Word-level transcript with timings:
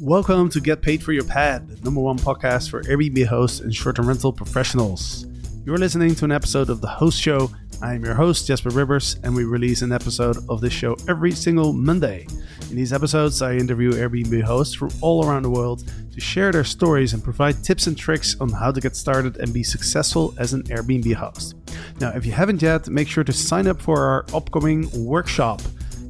Welcome 0.00 0.50
to 0.50 0.60
Get 0.60 0.82
Paid 0.82 1.02
for 1.02 1.14
Your 1.14 1.24
Pad, 1.24 1.68
the 1.68 1.82
number 1.82 2.02
one 2.02 2.18
podcast 2.18 2.68
for 2.68 2.82
Airbnb 2.82 3.24
hosts 3.24 3.60
and 3.60 3.74
short 3.74 3.96
term 3.96 4.06
rental 4.06 4.30
professionals. 4.30 5.24
You're 5.64 5.78
listening 5.78 6.14
to 6.16 6.26
an 6.26 6.32
episode 6.32 6.68
of 6.68 6.82
The 6.82 6.86
Host 6.86 7.18
Show. 7.18 7.50
I 7.80 7.94
am 7.94 8.04
your 8.04 8.12
host, 8.12 8.46
Jasper 8.46 8.68
Ribbers, 8.68 9.18
and 9.22 9.34
we 9.34 9.44
release 9.44 9.80
an 9.80 9.92
episode 9.92 10.36
of 10.50 10.60
this 10.60 10.74
show 10.74 10.98
every 11.08 11.32
single 11.32 11.72
Monday. 11.72 12.26
In 12.68 12.76
these 12.76 12.92
episodes, 12.92 13.40
I 13.40 13.54
interview 13.54 13.92
Airbnb 13.92 14.42
hosts 14.42 14.74
from 14.74 14.90
all 15.00 15.26
around 15.26 15.44
the 15.44 15.50
world 15.50 15.90
to 16.12 16.20
share 16.20 16.52
their 16.52 16.62
stories 16.62 17.14
and 17.14 17.24
provide 17.24 17.64
tips 17.64 17.86
and 17.86 17.96
tricks 17.96 18.36
on 18.38 18.50
how 18.50 18.72
to 18.72 18.82
get 18.82 18.96
started 18.96 19.38
and 19.38 19.50
be 19.50 19.62
successful 19.62 20.34
as 20.36 20.52
an 20.52 20.62
Airbnb 20.64 21.14
host. 21.14 21.54
Now, 22.00 22.10
if 22.10 22.26
you 22.26 22.32
haven't 22.32 22.60
yet, 22.60 22.88
make 22.88 23.08
sure 23.08 23.24
to 23.24 23.32
sign 23.32 23.66
up 23.66 23.80
for 23.80 23.98
our 24.02 24.26
upcoming 24.34 24.90
workshop. 25.06 25.62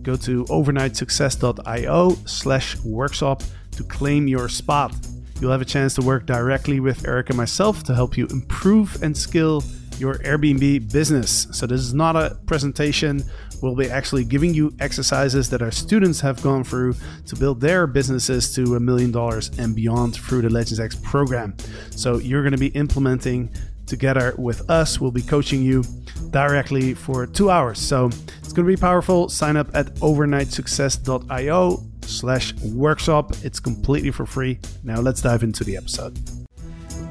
Go 0.03 0.17
to 0.17 0.45
overnightsuccess.io 0.47 2.11
slash 2.27 2.77
workshop 2.81 3.43
to 3.77 3.85
claim 3.85 4.27
your 4.29 4.49
spot. 4.49 4.95
You'll 5.41 5.53
have 5.53 5.61
a 5.61 5.67
chance 5.67 5.95
to 5.95 6.03
work 6.03 6.27
directly 6.27 6.81
with 6.81 7.07
Eric 7.07 7.29
and 7.29 7.37
myself 7.37 7.83
to 7.85 7.95
help 7.95 8.17
you 8.17 8.27
improve 8.29 9.03
and 9.03 9.17
skill 9.17 9.63
your 9.99 10.19
Airbnb 10.19 10.93
business. 10.93 11.47
So, 11.53 11.67
this 11.67 11.81
is 11.81 11.95
not 11.95 12.17
a 12.17 12.39
presentation. 12.47 13.23
We'll 13.63 13.75
be 13.75 13.91
actually 13.91 14.25
giving 14.25 14.53
you 14.53 14.75
exercises 14.81 15.49
that 15.51 15.63
our 15.63 15.71
students 15.71 16.21
have 16.21 16.43
gone 16.43 16.65
through 16.65 16.95
to 17.27 17.37
build 17.37 17.61
their 17.61 17.87
businesses 17.87 18.55
to 18.55 18.77
a 18.77 18.81
million 18.81 19.11
dollars 19.11 19.51
and 19.59 19.75
beyond 19.75 20.15
through 20.15 20.43
the 20.43 20.51
Legends 20.51 20.81
X 20.81 20.95
program. 20.97 21.57
So, 21.91 22.19
you're 22.19 22.43
going 22.43 22.53
to 22.53 22.59
be 22.59 22.69
implementing 22.69 23.51
together 23.87 24.35
with 24.37 24.69
us. 24.69 25.01
We'll 25.01 25.11
be 25.11 25.23
coaching 25.23 25.63
you 25.63 25.85
directly 26.31 26.95
for 26.95 27.27
two 27.27 27.51
hours. 27.51 27.79
So, 27.79 28.11
it's 28.39 28.53
going 28.53 28.67
to 28.67 28.77
be 28.77 28.81
powerful. 28.81 29.29
Sign 29.29 29.57
up 29.57 29.69
at 29.75 29.95
overnightsuccess.io 29.97 31.83
slash 32.03 32.55
workshop. 32.63 33.33
It's 33.43 33.61
completely 33.61 34.11
for 34.11 34.27
free. 34.27 34.59
Now 34.85 35.01
let's 35.01 35.21
dive 35.21 35.43
into 35.43 35.65
the 35.65 35.77
episode. 35.77 36.19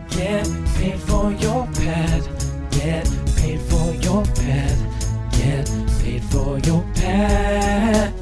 Get 0.10 0.48
paid 0.76 1.00
for 1.00 1.32
your 1.34 1.68
pad. 1.68 2.24
Get 2.72 3.10
paid 3.38 3.60
for 3.62 3.94
your 3.96 4.24
pad. 4.24 5.32
Get 5.32 5.70
paid 6.02 6.24
for 6.24 6.60
your 6.60 6.82
pad. 6.96 8.14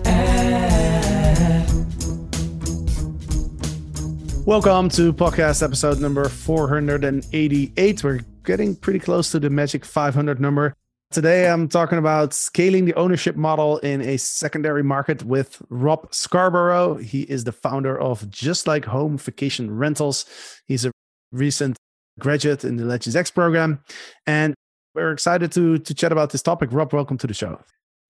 Welcome 4.46 4.90
to 4.90 5.14
podcast 5.14 5.64
episode 5.64 6.02
number 6.02 6.28
488. 6.28 8.04
We're 8.04 8.20
getting 8.44 8.76
pretty 8.76 9.00
close 9.00 9.32
to 9.32 9.40
the 9.40 9.50
magic 9.50 9.86
500 9.86 10.40
number. 10.40 10.76
Today, 11.12 11.48
I'm 11.48 11.68
talking 11.68 12.00
about 12.00 12.34
scaling 12.34 12.86
the 12.86 12.96
ownership 12.96 13.36
model 13.36 13.78
in 13.80 14.02
a 14.02 14.18
secondary 14.18 14.84
market 14.84 15.24
with 15.24 15.62
Rob 15.70 16.14
Scarborough. 16.14 16.96
He 16.96 17.22
is 17.22 17.44
the 17.44 17.52
founder 17.52 18.00
of 18.00 18.28
Just 18.30 18.66
Like 18.66 18.86
Home 18.86 19.18
Vacation 19.18 19.76
Rentals. 19.76 20.26
He's 20.66 20.86
a 20.86 20.92
recent 21.32 21.78
graduate 22.20 22.64
in 22.64 22.78
the 22.78 22.86
Legends 22.86 23.16
X 23.16 23.30
program. 23.30 23.84
And 24.26 24.56
we're 24.96 25.12
excited 25.12 25.52
to, 25.52 25.78
to 25.78 25.94
chat 25.94 26.12
about 26.12 26.32
this 26.32 26.42
topic. 26.42 26.70
Rob, 26.72 26.94
welcome 26.94 27.18
to 27.20 27.28
the 27.28 27.34
show. 27.34 27.60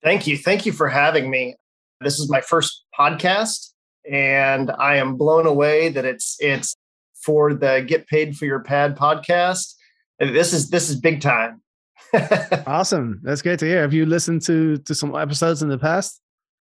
Thank 0.02 0.26
you. 0.26 0.36
Thank 0.36 0.66
you 0.66 0.72
for 0.72 0.88
having 0.88 1.30
me. 1.30 1.56
This 2.00 2.18
is 2.18 2.30
my 2.30 2.40
first 2.40 2.84
podcast, 2.98 3.70
and 4.10 4.70
I 4.78 4.96
am 4.96 5.16
blown 5.16 5.46
away 5.46 5.88
that 5.90 6.04
it's 6.04 6.36
it's 6.40 6.74
for 7.14 7.54
the 7.54 7.84
Get 7.86 8.06
Paid 8.06 8.36
for 8.36 8.44
Your 8.44 8.60
Pad 8.60 8.96
podcast. 8.96 9.74
This 10.18 10.52
is 10.52 10.70
this 10.70 10.90
is 10.90 10.96
big 10.96 11.20
time 11.20 11.60
awesome. 12.66 13.20
That's 13.22 13.42
great 13.42 13.58
to 13.60 13.66
hear. 13.66 13.82
Have 13.82 13.94
you 13.94 14.06
listened 14.06 14.42
to 14.42 14.78
to 14.78 14.94
some 14.94 15.14
episodes 15.14 15.62
in 15.62 15.68
the 15.68 15.78
past? 15.78 16.20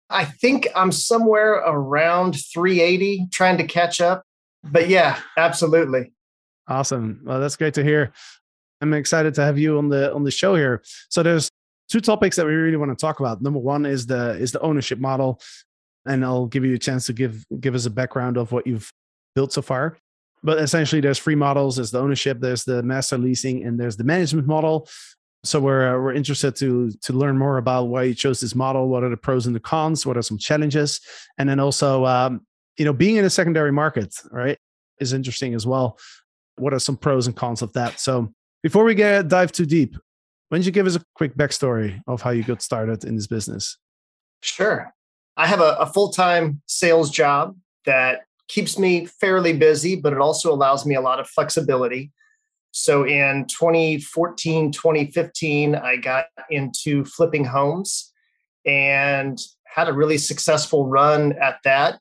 I 0.09 0.25
think 0.25 0.67
I'm 0.75 0.91
somewhere 0.91 1.53
around 1.53 2.36
380 2.53 3.27
trying 3.31 3.58
to 3.58 3.66
catch 3.66 4.02
up. 4.02 4.23
But 4.64 4.88
yeah, 4.88 5.19
absolutely. 5.38 6.14
Awesome. 6.67 7.21
Well, 7.23 7.39
that's 7.39 7.55
great 7.55 7.73
to 7.75 7.83
hear. 7.83 8.14
I'm 8.81 8.94
excited 8.94 9.33
to 9.36 9.44
have 9.44 9.58
you 9.58 9.77
on 9.77 9.89
the 9.89 10.14
on 10.14 10.23
the 10.23 10.31
show 10.31 10.55
here. 10.55 10.83
So 11.09 11.23
there's 11.23 11.49
two 11.89 11.99
topics 11.99 12.36
that 12.36 12.45
we 12.45 12.54
really 12.54 12.77
want 12.77 12.98
to 12.98 13.02
talk 13.02 13.20
about. 13.20 13.42
Number 13.42 13.60
one 13.60 13.86
is 13.86 14.05
the 14.05 14.31
is 14.31 14.52
the 14.52 14.61
ownership 14.61 14.99
model, 14.99 15.42
and 16.05 16.23
I'll 16.23 16.48
give 16.48 16.65
you 16.65 16.75
a 16.75 16.80
chance 16.80 17.05
to 17.08 17.14
give 17.14 17.43
give 17.60 17.75
us 17.75 17.86
a 17.86 17.89
background 17.89 18.37
of 18.37 18.52
what 18.52 18.67
you've 18.67 18.92
built 19.36 19.52
so 19.52 19.61
far. 19.61 19.98
But 20.43 20.59
essentially, 20.59 21.02
there's 21.02 21.20
three 21.20 21.36
models: 21.36 21.77
there's 21.77 21.92
the 21.92 21.99
ownership, 21.99 22.39
there's 22.39 22.64
the 22.64 22.83
master 22.83 23.17
leasing, 23.17 23.64
and 23.64 23.80
there's 23.80 23.98
the 23.98 24.04
management 24.04 24.48
model. 24.48 24.87
So 25.45 25.59
we're 25.59 25.95
uh, 25.95 25.99
we're 25.99 26.14
interested 26.14 26.55
to 26.58 26.92
to 27.02 27.14
learn 27.14 27.37
more 27.37 27.58
about 27.58 27.86
why 27.86 28.04
you 28.04 28.14
chose 28.14 28.39
this 28.39 28.55
model. 28.55 28.87
What 28.89 29.04
are 29.04 29.09
the 29.09 29.17
pros 29.17 29.45
and 29.45 29.55
the 29.55 29.59
cons? 29.59 30.05
What 30.05 30.17
are 30.17 30.21
some 30.21 30.37
challenges? 30.37 31.02
And 31.37 31.49
then 31.49 31.59
also, 31.59 32.05
um, 32.05 32.45
you 32.77 32.86
know, 32.86 32.93
being 32.93 33.17
in 33.17 33.26
a 33.26 33.30
secondary 33.30 33.71
market, 33.71 34.15
right, 34.31 34.58
is 34.99 35.14
interesting 35.14 35.54
as 35.54 35.65
well. 35.65 35.98
What 36.58 36.73
are 36.73 36.80
some 36.80 36.98
pros 36.98 37.27
and 37.27 37.36
cons 37.36 37.61
of 37.61 37.73
that? 37.73 37.99
So 37.99 38.33
before 38.61 38.83
we 38.83 38.95
get 38.95 39.27
dive 39.27 39.52
too 39.52 39.65
deep, 39.65 39.95
why 40.49 40.58
don't 40.58 40.65
you 40.65 40.71
give 40.71 40.87
us 40.87 40.95
a 40.95 41.04
quick 41.15 41.36
backstory 41.36 41.99
of 42.08 42.21
how 42.21 42.30
you 42.30 42.43
got 42.43 42.61
started 42.61 43.04
in 43.04 43.15
this 43.15 43.27
business? 43.27 43.77
Sure. 44.42 44.93
I 45.36 45.48
have 45.48 45.61
a, 45.61 45.75
a 45.80 45.86
full 45.87 46.10
time 46.10 46.61
sales 46.67 47.10
job 47.10 47.58
that 47.86 48.21
keeps 48.53 48.77
me 48.77 49.05
fairly 49.05 49.53
busy, 49.53 49.95
but 49.95 50.14
it 50.14 50.19
also 50.19 50.53
allows 50.53 50.86
me 50.86 50.93
a 50.93 51.02
lot 51.02 51.19
of 51.19 51.27
flexibility. 51.27 52.11
So 52.69 53.03
in 53.03 53.47
2014, 53.47 54.71
2015, 54.71 55.75
I 55.75 55.95
got 55.95 56.25
into 56.52 57.03
flipping 57.03 57.45
homes 57.45 58.13
and 58.63 59.39
had 59.65 59.89
a 59.89 59.93
really 59.93 60.19
successful 60.19 60.87
run 60.87 61.33
at 61.42 61.58
that 61.63 61.99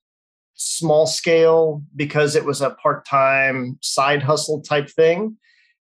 small 0.55 1.07
scale 1.07 1.83
because 1.97 2.37
it 2.37 2.45
was 2.45 2.61
a 2.61 2.71
part 2.83 3.07
time 3.07 3.79
side 3.81 4.23
hustle 4.23 4.61
type 4.61 4.91
thing. 4.91 5.39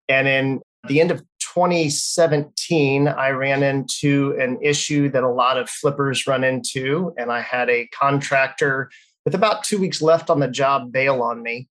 And 0.08 0.26
in 0.26 0.60
the 0.88 1.00
end 1.00 1.10
of 1.10 1.20
2017, 1.40 3.06
I 3.06 3.30
ran 3.30 3.62
into 3.62 4.34
an 4.40 4.58
issue 4.62 5.10
that 5.10 5.24
a 5.24 5.28
lot 5.28 5.58
of 5.58 5.68
flippers 5.68 6.26
run 6.26 6.42
into. 6.42 7.12
And 7.18 7.30
I 7.30 7.42
had 7.42 7.68
a 7.68 7.86
contractor 7.88 8.90
with 9.24 9.34
about 9.34 9.64
two 9.64 9.78
weeks 9.78 10.02
left 10.02 10.30
on 10.30 10.40
the 10.40 10.48
job 10.48 10.92
bail 10.92 11.22
on 11.22 11.42
me. 11.42 11.68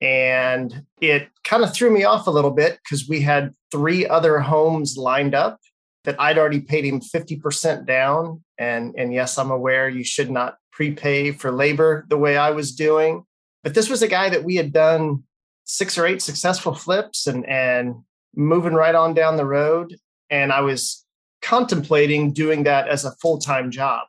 And 0.00 0.84
it 1.00 1.28
kind 1.44 1.62
of 1.62 1.72
threw 1.72 1.90
me 1.90 2.04
off 2.04 2.26
a 2.26 2.30
little 2.30 2.50
bit 2.50 2.78
because 2.82 3.08
we 3.08 3.20
had 3.20 3.54
three 3.70 4.06
other 4.06 4.38
homes 4.38 4.96
lined 4.96 5.34
up 5.34 5.58
that 6.04 6.20
I'd 6.20 6.38
already 6.38 6.60
paid 6.60 6.84
him 6.84 7.00
50% 7.00 7.86
down. 7.86 8.42
And, 8.58 8.94
and 8.96 9.12
yes, 9.12 9.38
I'm 9.38 9.50
aware 9.50 9.88
you 9.88 10.04
should 10.04 10.30
not 10.30 10.56
prepay 10.72 11.32
for 11.32 11.50
labor 11.50 12.04
the 12.08 12.18
way 12.18 12.36
I 12.36 12.50
was 12.50 12.72
doing. 12.72 13.24
But 13.62 13.74
this 13.74 13.88
was 13.88 14.02
a 14.02 14.08
guy 14.08 14.28
that 14.28 14.44
we 14.44 14.56
had 14.56 14.72
done 14.72 15.24
six 15.64 15.96
or 15.96 16.06
eight 16.06 16.20
successful 16.20 16.74
flips 16.74 17.26
and, 17.26 17.48
and 17.48 17.94
moving 18.36 18.74
right 18.74 18.94
on 18.94 19.14
down 19.14 19.36
the 19.36 19.46
road. 19.46 19.96
And 20.28 20.52
I 20.52 20.60
was 20.60 21.04
contemplating 21.40 22.32
doing 22.32 22.64
that 22.64 22.88
as 22.88 23.04
a 23.04 23.12
full 23.12 23.38
time 23.38 23.70
job. 23.70 24.06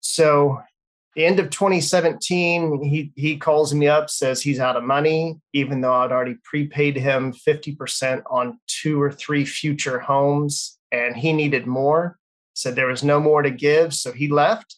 So 0.00 0.60
the 1.16 1.24
end 1.24 1.40
of 1.40 1.48
2017, 1.48 2.82
he 2.84 3.10
he 3.16 3.38
calls 3.38 3.72
me 3.72 3.88
up, 3.88 4.10
says 4.10 4.42
he's 4.42 4.60
out 4.60 4.76
of 4.76 4.84
money, 4.84 5.40
even 5.54 5.80
though 5.80 5.94
I'd 5.94 6.12
already 6.12 6.36
prepaid 6.44 6.94
him 6.94 7.32
50% 7.32 8.22
on 8.30 8.60
two 8.66 9.00
or 9.00 9.10
three 9.10 9.46
future 9.46 9.98
homes, 9.98 10.78
and 10.92 11.16
he 11.16 11.32
needed 11.32 11.66
more. 11.66 12.18
Said 12.52 12.76
there 12.76 12.88
was 12.88 13.02
no 13.02 13.18
more 13.18 13.40
to 13.40 13.50
give, 13.50 13.94
so 13.94 14.12
he 14.12 14.28
left. 14.28 14.76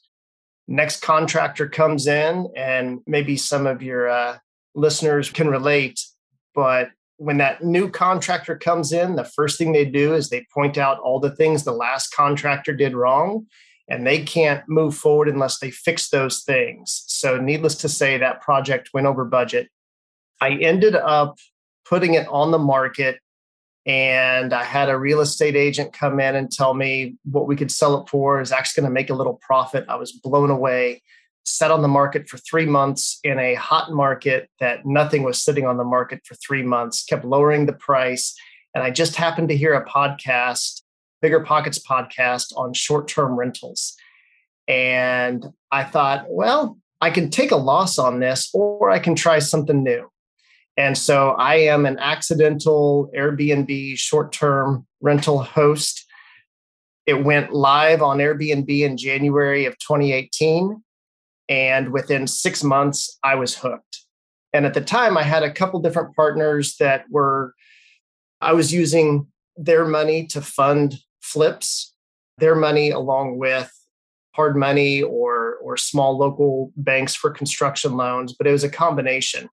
Next 0.69 1.03
contractor 1.03 1.69
comes 1.69 2.07
in, 2.07 2.49
and 2.57 3.01
maybe 3.05 3.37
some 3.37 3.67
of 3.67 3.83
your 3.83 4.09
uh, 4.09 4.39
listeners 4.77 5.31
can 5.31 5.49
relate, 5.49 6.01
but 6.55 6.91
when 7.17 7.39
that 7.39 7.65
new 7.65 7.91
contractor 7.91 8.57
comes 8.57 8.93
in, 8.93 9.17
the 9.17 9.25
first 9.25 9.59
thing 9.59 9.73
they 9.73 9.85
do 9.85 10.15
is 10.15 10.29
they 10.29 10.47
point 10.55 10.79
out 10.79 11.01
all 11.01 11.19
the 11.19 11.35
things 11.35 11.65
the 11.65 11.73
last 11.73 12.15
contractor 12.15 12.73
did 12.73 12.95
wrong 12.95 13.47
and 13.89 14.07
they 14.07 14.23
can't 14.23 14.63
move 14.69 14.95
forward 14.95 15.29
unless 15.29 15.59
they 15.59 15.71
fix 15.71 16.11
those 16.11 16.43
things. 16.43 17.05
So, 17.07 17.39
needless 17.39 17.75
to 17.77 17.89
say, 17.89 18.19
that 18.19 18.43
project 18.43 18.91
went 18.93 19.07
over 19.07 19.25
budget. 19.25 19.69
I 20.41 20.51
ended 20.51 20.95
up 20.95 21.39
putting 21.89 22.15
it 22.15 22.27
on 22.29 22.51
the 22.51 22.59
market, 22.59 23.19
and 23.87 24.53
I 24.53 24.63
had 24.65 24.91
a 24.91 24.99
real 24.99 25.21
estate 25.21 25.57
agent 25.57 25.93
come 25.93 26.21
in 26.21 26.37
and 26.37 26.51
tell 26.51 26.75
me 26.75 27.17
what 27.25 27.47
we 27.47 27.57
could 27.57 27.73
sell 27.73 28.03
it 28.03 28.09
for 28.09 28.41
is 28.41 28.53
actually 28.53 28.83
going 28.83 28.91
to 28.91 28.95
make 28.95 29.11
a 29.11 29.15
little 29.15 29.41
profit. 29.41 29.87
I 29.89 29.97
was 29.97 30.13
blown 30.13 30.51
away. 30.51 31.03
Set 31.45 31.71
on 31.71 31.81
the 31.81 31.89
market 31.89 32.29
for 32.29 32.37
three 32.37 32.67
months 32.67 33.19
in 33.25 33.39
a 33.39 33.55
hot 33.55 33.91
market 33.91 34.51
that 34.61 34.85
nothing 34.85 35.23
was 35.23 35.43
sitting 35.43 35.67
on 35.67 35.79
the 35.79 35.85
market 35.85 36.21
for 36.27 36.35
three 36.35 36.63
months, 36.63 37.05
kept 37.05 37.25
lowering 37.25 37.65
the 37.65 37.73
price. 37.73 38.35
And 38.75 38.85
I 38.85 38.91
just 38.91 39.17
happened 39.17 39.49
to 39.49 39.57
hear 39.57 39.73
a 39.73 39.89
podcast 39.89 40.83
Bigger 41.21 41.41
Pockets 41.41 41.79
podcast 41.79 42.57
on 42.57 42.73
short 42.75 43.09
term 43.09 43.39
rentals. 43.39 43.97
And 44.67 45.47
I 45.71 45.85
thought, 45.85 46.27
well, 46.29 46.79
I 47.01 47.11
can 47.11 47.31
take 47.31 47.51
a 47.51 47.57
loss 47.57 47.99
on 47.99 48.21
this 48.21 48.51
or 48.53 48.91
I 48.91 48.99
can 48.99 49.15
try 49.15 49.39
something 49.39 49.83
new. 49.83 50.11
And 50.77 50.97
so 50.97 51.31
I 51.31 51.57
am 51.57 51.87
an 51.87 51.99
accidental 51.99 53.11
Airbnb 53.17 53.99
short 53.99 54.33
term 54.33 54.87
rental 55.01 55.43
host. 55.43 56.05
It 57.07 57.25
went 57.25 57.53
live 57.53 58.03
on 58.03 58.19
Airbnb 58.19 58.69
in 58.69 58.97
January 58.97 59.65
of 59.65 59.79
2018. 59.79 60.83
And 61.49 61.93
within 61.93 62.27
six 62.27 62.63
months, 62.63 63.19
I 63.25 63.35
was 63.35 63.57
hooked. 63.57 64.05
And 64.53 64.67
at 64.67 64.75
the 64.75 64.81
time, 64.81 65.17
I 65.17 65.23
had 65.23 65.43
a 65.43 65.53
couple 65.53 65.81
different 65.81 66.15
partners 66.15 66.77
that 66.79 67.05
were, 67.11 67.55
I 68.41 68.53
was 68.53 68.73
using 68.73 69.27
their 69.57 69.87
money 69.87 70.27
to 70.29 70.41
fund 70.41 70.99
flips, 71.29 71.95
their 72.39 72.55
money 72.55 72.91
along 72.91 73.39
with 73.39 73.71
hard 74.33 74.57
money 74.57 75.03
or 75.03 75.57
or 75.63 75.77
small 75.77 76.17
local 76.17 76.73
banks 76.77 77.15
for 77.15 77.31
construction 77.31 77.97
loans, 77.97 78.33
but 78.33 78.47
it 78.47 78.53
was 78.53 78.65
a 78.65 78.71
combination. 78.71 79.49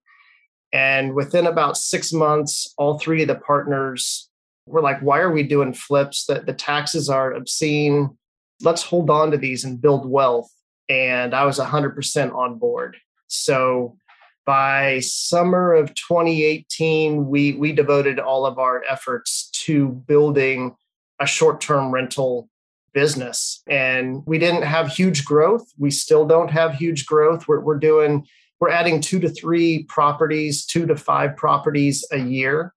And 0.72 1.14
within 1.14 1.46
about 1.46 1.76
six 1.76 2.12
months, 2.12 2.72
all 2.78 2.98
three 2.98 3.22
of 3.22 3.28
the 3.28 3.34
partners 3.34 4.28
were 4.66 4.82
like, 4.82 5.00
why 5.00 5.18
are 5.18 5.32
we 5.32 5.42
doing 5.42 5.72
flips? 5.72 6.26
That 6.26 6.46
the 6.46 6.52
taxes 6.52 7.08
are 7.08 7.32
obscene. 7.32 8.16
Let's 8.62 8.82
hold 8.82 9.10
on 9.10 9.30
to 9.30 9.36
these 9.36 9.64
and 9.64 9.80
build 9.80 10.08
wealth. 10.08 10.50
And 10.88 11.34
I 11.34 11.44
was 11.44 11.58
100% 11.58 12.34
on 12.34 12.58
board. 12.58 12.96
So 13.28 13.96
by 14.44 15.00
summer 15.00 15.72
of 15.72 15.94
2018, 15.94 17.26
we, 17.26 17.54
we 17.54 17.72
devoted 17.72 18.18
all 18.18 18.46
of 18.46 18.58
our 18.58 18.84
efforts 18.88 19.50
to 19.64 19.88
building 19.88 20.76
a 21.20 21.26
short 21.26 21.60
term 21.60 21.92
rental 21.92 22.48
business. 22.92 23.62
And 23.68 24.22
we 24.26 24.38
didn't 24.38 24.62
have 24.62 24.88
huge 24.88 25.24
growth. 25.24 25.70
We 25.76 25.90
still 25.90 26.26
don't 26.26 26.50
have 26.50 26.74
huge 26.74 27.04
growth. 27.04 27.46
We're, 27.46 27.60
we're 27.60 27.78
doing, 27.78 28.26
we're 28.58 28.70
adding 28.70 29.02
two 29.02 29.20
to 29.20 29.28
three 29.28 29.82
properties, 29.84 30.64
two 30.64 30.86
to 30.86 30.96
five 30.96 31.36
properties 31.36 32.06
a 32.10 32.16
year, 32.16 32.72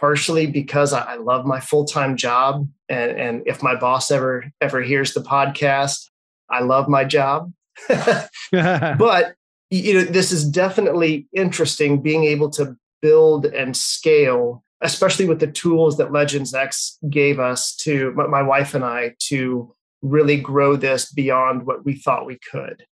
partially 0.00 0.46
because 0.46 0.94
I, 0.94 1.16
love 1.16 1.44
my 1.44 1.60
full 1.60 1.84
time 1.84 2.16
job. 2.16 2.66
And, 2.88 3.10
and 3.10 3.42
if 3.44 3.62
my 3.62 3.74
boss 3.74 4.10
ever, 4.10 4.50
ever 4.62 4.80
hears 4.80 5.12
the 5.12 5.20
podcast, 5.20 6.08
I 6.48 6.60
love 6.60 6.88
my 6.88 7.04
job. 7.04 7.52
but 7.88 9.34
you 9.70 9.94
know, 9.94 10.04
this 10.04 10.32
is 10.32 10.48
definitely 10.48 11.26
interesting 11.34 12.00
being 12.00 12.24
able 12.24 12.48
to 12.50 12.76
build 13.02 13.44
and 13.44 13.76
scale, 13.76 14.63
especially 14.84 15.24
with 15.24 15.40
the 15.40 15.50
tools 15.50 15.96
that 15.96 16.12
Legends 16.12 16.54
X 16.54 16.98
gave 17.08 17.40
us 17.40 17.74
to 17.76 18.12
my 18.12 18.42
wife 18.42 18.74
and 18.74 18.84
I 18.84 19.14
to 19.28 19.74
really 20.02 20.36
grow 20.36 20.76
this 20.76 21.10
beyond 21.10 21.66
what 21.66 21.84
we 21.84 21.94
thought 21.94 22.26
we 22.26 22.38
could. 22.38 22.84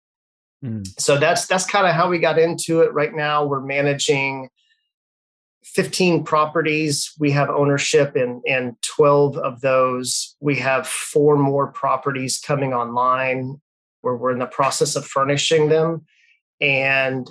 Mm. 0.64 0.88
So 0.98 1.18
that's 1.18 1.46
that's 1.46 1.66
kind 1.66 1.86
of 1.86 1.92
how 1.92 2.08
we 2.08 2.18
got 2.18 2.38
into 2.38 2.80
it. 2.80 2.92
Right 2.94 3.14
now, 3.14 3.44
we're 3.44 3.60
managing 3.60 4.48
15 5.64 6.24
properties. 6.24 7.12
We 7.18 7.30
have 7.32 7.50
ownership 7.50 8.16
in, 8.16 8.40
in 8.46 8.76
12 8.82 9.36
of 9.36 9.60
those. 9.60 10.34
We 10.40 10.56
have 10.56 10.88
four 10.88 11.36
more 11.36 11.68
properties 11.68 12.40
coming 12.40 12.72
online 12.72 13.60
where 14.00 14.16
we're 14.16 14.32
in 14.32 14.38
the 14.38 14.46
process 14.46 14.96
of 14.96 15.06
furnishing 15.06 15.68
them 15.68 16.06
and 16.60 17.28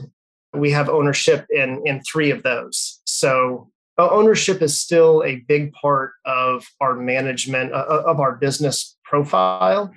we 0.54 0.72
have 0.72 0.88
ownership 0.88 1.48
in 1.50 1.82
in 1.86 2.02
three 2.02 2.30
of 2.30 2.44
those. 2.44 3.02
So 3.06 3.71
ownership 3.98 4.62
is 4.62 4.80
still 4.80 5.24
a 5.24 5.38
big 5.48 5.74
part 5.74 6.14
of 6.26 6.66
our 6.80 6.96
management 6.96 7.74
uh, 7.74 7.86
uh, 7.90 8.04
of 8.08 8.20
our 8.20 8.36
business 8.36 8.98
profile. 9.04 9.94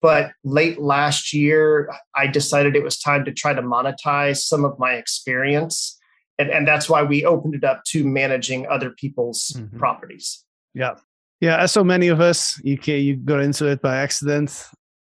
But 0.00 0.32
late 0.44 0.78
last 0.78 1.32
year, 1.32 1.90
I 2.14 2.26
decided 2.26 2.76
it 2.76 2.84
was 2.84 2.98
time 2.98 3.24
to 3.24 3.32
try 3.32 3.54
to 3.54 3.62
monetize 3.62 4.42
some 4.42 4.64
of 4.64 4.78
my 4.78 4.94
experience. 4.94 5.98
And, 6.38 6.50
and 6.50 6.68
that's 6.68 6.88
why 6.90 7.02
we 7.02 7.24
opened 7.24 7.54
it 7.54 7.64
up 7.64 7.84
to 7.88 8.04
managing 8.04 8.66
other 8.66 8.90
people's 8.90 9.52
mm-hmm. 9.56 9.78
properties. 9.78 10.44
Yeah. 10.74 10.96
Yeah. 11.40 11.56
As 11.56 11.72
so 11.72 11.82
many 11.82 12.08
of 12.08 12.20
us, 12.20 12.60
you, 12.62 12.76
can, 12.76 12.96
you 12.96 13.16
got 13.16 13.40
into 13.40 13.66
it 13.66 13.80
by 13.80 13.96
accident. 13.96 14.66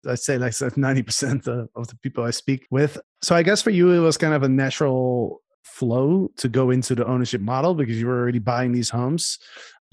I'd 0.07 0.19
say 0.19 0.37
like 0.37 0.53
90% 0.53 1.67
of 1.75 1.87
the 1.87 1.97
people 1.97 2.23
I 2.23 2.31
speak 2.31 2.65
with. 2.71 2.97
So 3.21 3.35
I 3.35 3.43
guess 3.43 3.61
for 3.61 3.71
you, 3.71 3.91
it 3.91 3.99
was 3.99 4.17
kind 4.17 4.33
of 4.33 4.43
a 4.43 4.49
natural 4.49 5.41
flow 5.67 6.29
to 6.37 6.49
go 6.49 6.71
into 6.71 6.95
the 6.95 7.05
ownership 7.05 7.41
model 7.41 7.73
because 7.73 7.99
you 7.99 8.07
were 8.07 8.19
already 8.19 8.39
buying 8.39 8.71
these 8.71 8.89
homes. 8.89 9.39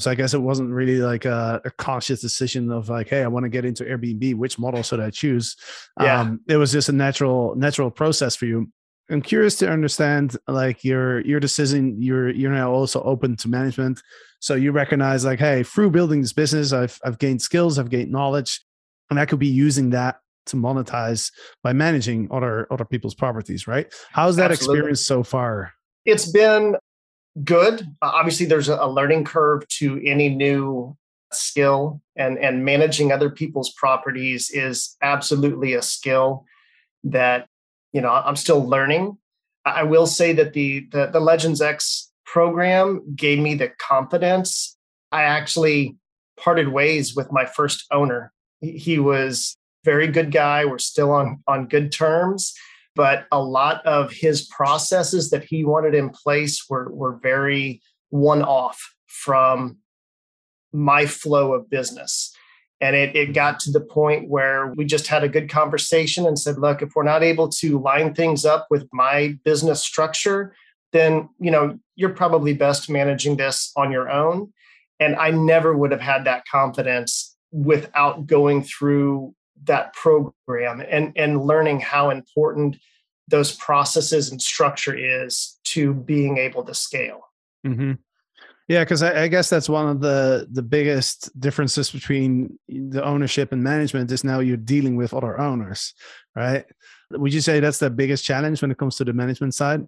So 0.00 0.10
I 0.10 0.16
guess 0.16 0.34
it 0.34 0.42
wasn't 0.42 0.70
really 0.70 0.96
like 0.96 1.24
a, 1.24 1.60
a 1.64 1.70
conscious 1.70 2.20
decision 2.20 2.70
of 2.72 2.88
like, 2.88 3.08
hey, 3.08 3.22
I 3.22 3.28
want 3.28 3.44
to 3.44 3.48
get 3.48 3.64
into 3.64 3.84
Airbnb. 3.84 4.34
Which 4.34 4.58
model 4.58 4.82
should 4.82 5.00
I 5.00 5.10
choose? 5.10 5.56
Yeah. 6.00 6.20
Um, 6.20 6.40
it 6.48 6.56
was 6.56 6.72
just 6.72 6.88
a 6.88 6.92
natural 6.92 7.54
natural 7.54 7.90
process 7.90 8.34
for 8.34 8.46
you. 8.46 8.70
I'm 9.08 9.22
curious 9.22 9.56
to 9.56 9.70
understand 9.70 10.36
like 10.48 10.82
your 10.82 11.20
your 11.20 11.38
decision. 11.38 12.00
You're 12.02 12.30
you're 12.30 12.50
now 12.50 12.72
also 12.72 13.02
open 13.02 13.36
to 13.36 13.48
management, 13.48 14.02
so 14.40 14.54
you 14.54 14.72
recognize 14.72 15.24
like, 15.24 15.38
hey, 15.38 15.62
through 15.62 15.90
building 15.90 16.22
this 16.22 16.32
business, 16.32 16.72
I've 16.72 16.98
I've 17.04 17.18
gained 17.18 17.42
skills, 17.42 17.78
I've 17.78 17.90
gained 17.90 18.10
knowledge 18.10 18.64
and 19.10 19.20
I 19.20 19.26
could 19.26 19.38
be 19.38 19.46
using 19.48 19.90
that 19.90 20.16
to 20.46 20.56
monetize 20.56 21.32
by 21.62 21.72
managing 21.72 22.28
other 22.30 22.66
other 22.70 22.84
people's 22.84 23.14
properties 23.14 23.66
right? 23.66 23.92
How's 24.12 24.36
that 24.36 24.50
Absolutely. 24.50 24.78
experience 24.78 25.06
so 25.06 25.22
far? 25.22 25.72
It's 26.04 26.30
been 26.30 26.76
good. 27.42 27.82
Uh, 28.02 28.10
obviously 28.14 28.46
there's 28.46 28.68
a 28.68 28.86
learning 28.86 29.24
curve 29.24 29.66
to 29.68 30.00
any 30.04 30.28
new 30.28 30.96
skill 31.32 32.00
and 32.16 32.38
and 32.38 32.64
managing 32.64 33.10
other 33.10 33.28
people's 33.30 33.72
properties 33.72 34.50
is 34.50 34.96
absolutely 35.02 35.74
a 35.74 35.82
skill 35.82 36.44
that 37.02 37.48
you 37.92 38.00
know 38.00 38.10
i'm 38.10 38.36
still 38.36 38.64
learning. 38.64 39.16
I 39.66 39.82
will 39.82 40.06
say 40.06 40.32
that 40.34 40.52
the 40.52 40.86
the, 40.92 41.06
the 41.06 41.20
legends 41.20 41.60
x 41.60 42.12
program 42.26 43.02
gave 43.14 43.38
me 43.38 43.54
the 43.54 43.68
confidence. 43.78 44.76
I 45.12 45.22
actually 45.22 45.96
parted 46.36 46.68
ways 46.68 47.14
with 47.14 47.30
my 47.30 47.46
first 47.46 47.84
owner. 47.90 48.32
He 48.60 48.98
was 48.98 49.56
very 49.84 50.08
good 50.08 50.32
guy. 50.32 50.64
We're 50.64 50.78
still 50.78 51.12
on 51.12 51.42
on 51.46 51.66
good 51.66 51.92
terms, 51.92 52.54
but 52.94 53.26
a 53.30 53.42
lot 53.42 53.84
of 53.86 54.12
his 54.12 54.42
processes 54.46 55.30
that 55.30 55.44
he 55.44 55.64
wanted 55.64 55.94
in 55.94 56.10
place 56.10 56.64
were 56.68 56.90
were 56.92 57.18
very 57.22 57.82
one 58.10 58.42
off 58.42 58.94
from 59.06 59.78
my 60.72 61.06
flow 61.06 61.52
of 61.52 61.70
business. 61.70 62.34
And 62.80 62.96
it, 62.96 63.14
it 63.14 63.32
got 63.32 63.60
to 63.60 63.70
the 63.70 63.80
point 63.80 64.28
where 64.28 64.72
we 64.76 64.84
just 64.84 65.06
had 65.06 65.24
a 65.24 65.28
good 65.28 65.48
conversation 65.48 66.26
and 66.26 66.38
said, 66.38 66.58
look, 66.58 66.82
if 66.82 66.90
we're 66.94 67.04
not 67.04 67.22
able 67.22 67.48
to 67.48 67.78
line 67.78 68.14
things 68.14 68.44
up 68.44 68.66
with 68.68 68.86
my 68.92 69.38
business 69.44 69.82
structure, 69.82 70.54
then 70.92 71.28
you 71.38 71.50
know 71.50 71.78
you're 71.96 72.10
probably 72.10 72.54
best 72.54 72.90
managing 72.90 73.36
this 73.36 73.72
on 73.76 73.92
your 73.92 74.10
own. 74.10 74.52
And 75.00 75.16
I 75.16 75.30
never 75.30 75.76
would 75.76 75.90
have 75.90 76.00
had 76.00 76.24
that 76.24 76.44
confidence 76.50 77.36
without 77.52 78.26
going 78.26 78.62
through 78.62 79.34
that 79.64 79.94
program 79.94 80.82
and 80.88 81.12
and 81.16 81.42
learning 81.42 81.80
how 81.80 82.10
important 82.10 82.76
those 83.28 83.52
processes 83.52 84.30
and 84.30 84.40
structure 84.40 84.94
is 84.94 85.58
to 85.64 85.94
being 85.94 86.38
able 86.38 86.62
to 86.64 86.74
scale. 86.74 87.20
Mm-hmm. 87.66 87.92
yeah 88.68 88.84
because 88.84 89.02
I, 89.02 89.22
I, 89.22 89.28
guess 89.28 89.48
that's 89.48 89.70
one 89.70 89.88
of 89.88 90.00
the 90.00 90.46
the 90.52 90.60
biggest 90.60 91.30
differences 91.40 91.90
between 91.90 92.58
the 92.68 93.02
ownership 93.02 93.52
and 93.52 93.62
management 93.62 94.12
is 94.12 94.22
now 94.22 94.40
you're 94.40 94.58
dealing 94.58 94.96
with 94.96 95.14
other 95.14 95.40
owners 95.40 95.94
right? 96.36 96.66
Would 97.10 97.32
you 97.32 97.40
say 97.40 97.60
that's 97.60 97.78
the 97.78 97.88
biggest 97.88 98.22
challenge 98.22 98.60
when 98.60 98.70
it 98.70 98.76
comes 98.76 98.96
to 98.96 99.04
the 99.04 99.14
management 99.14 99.54
side? 99.54 99.86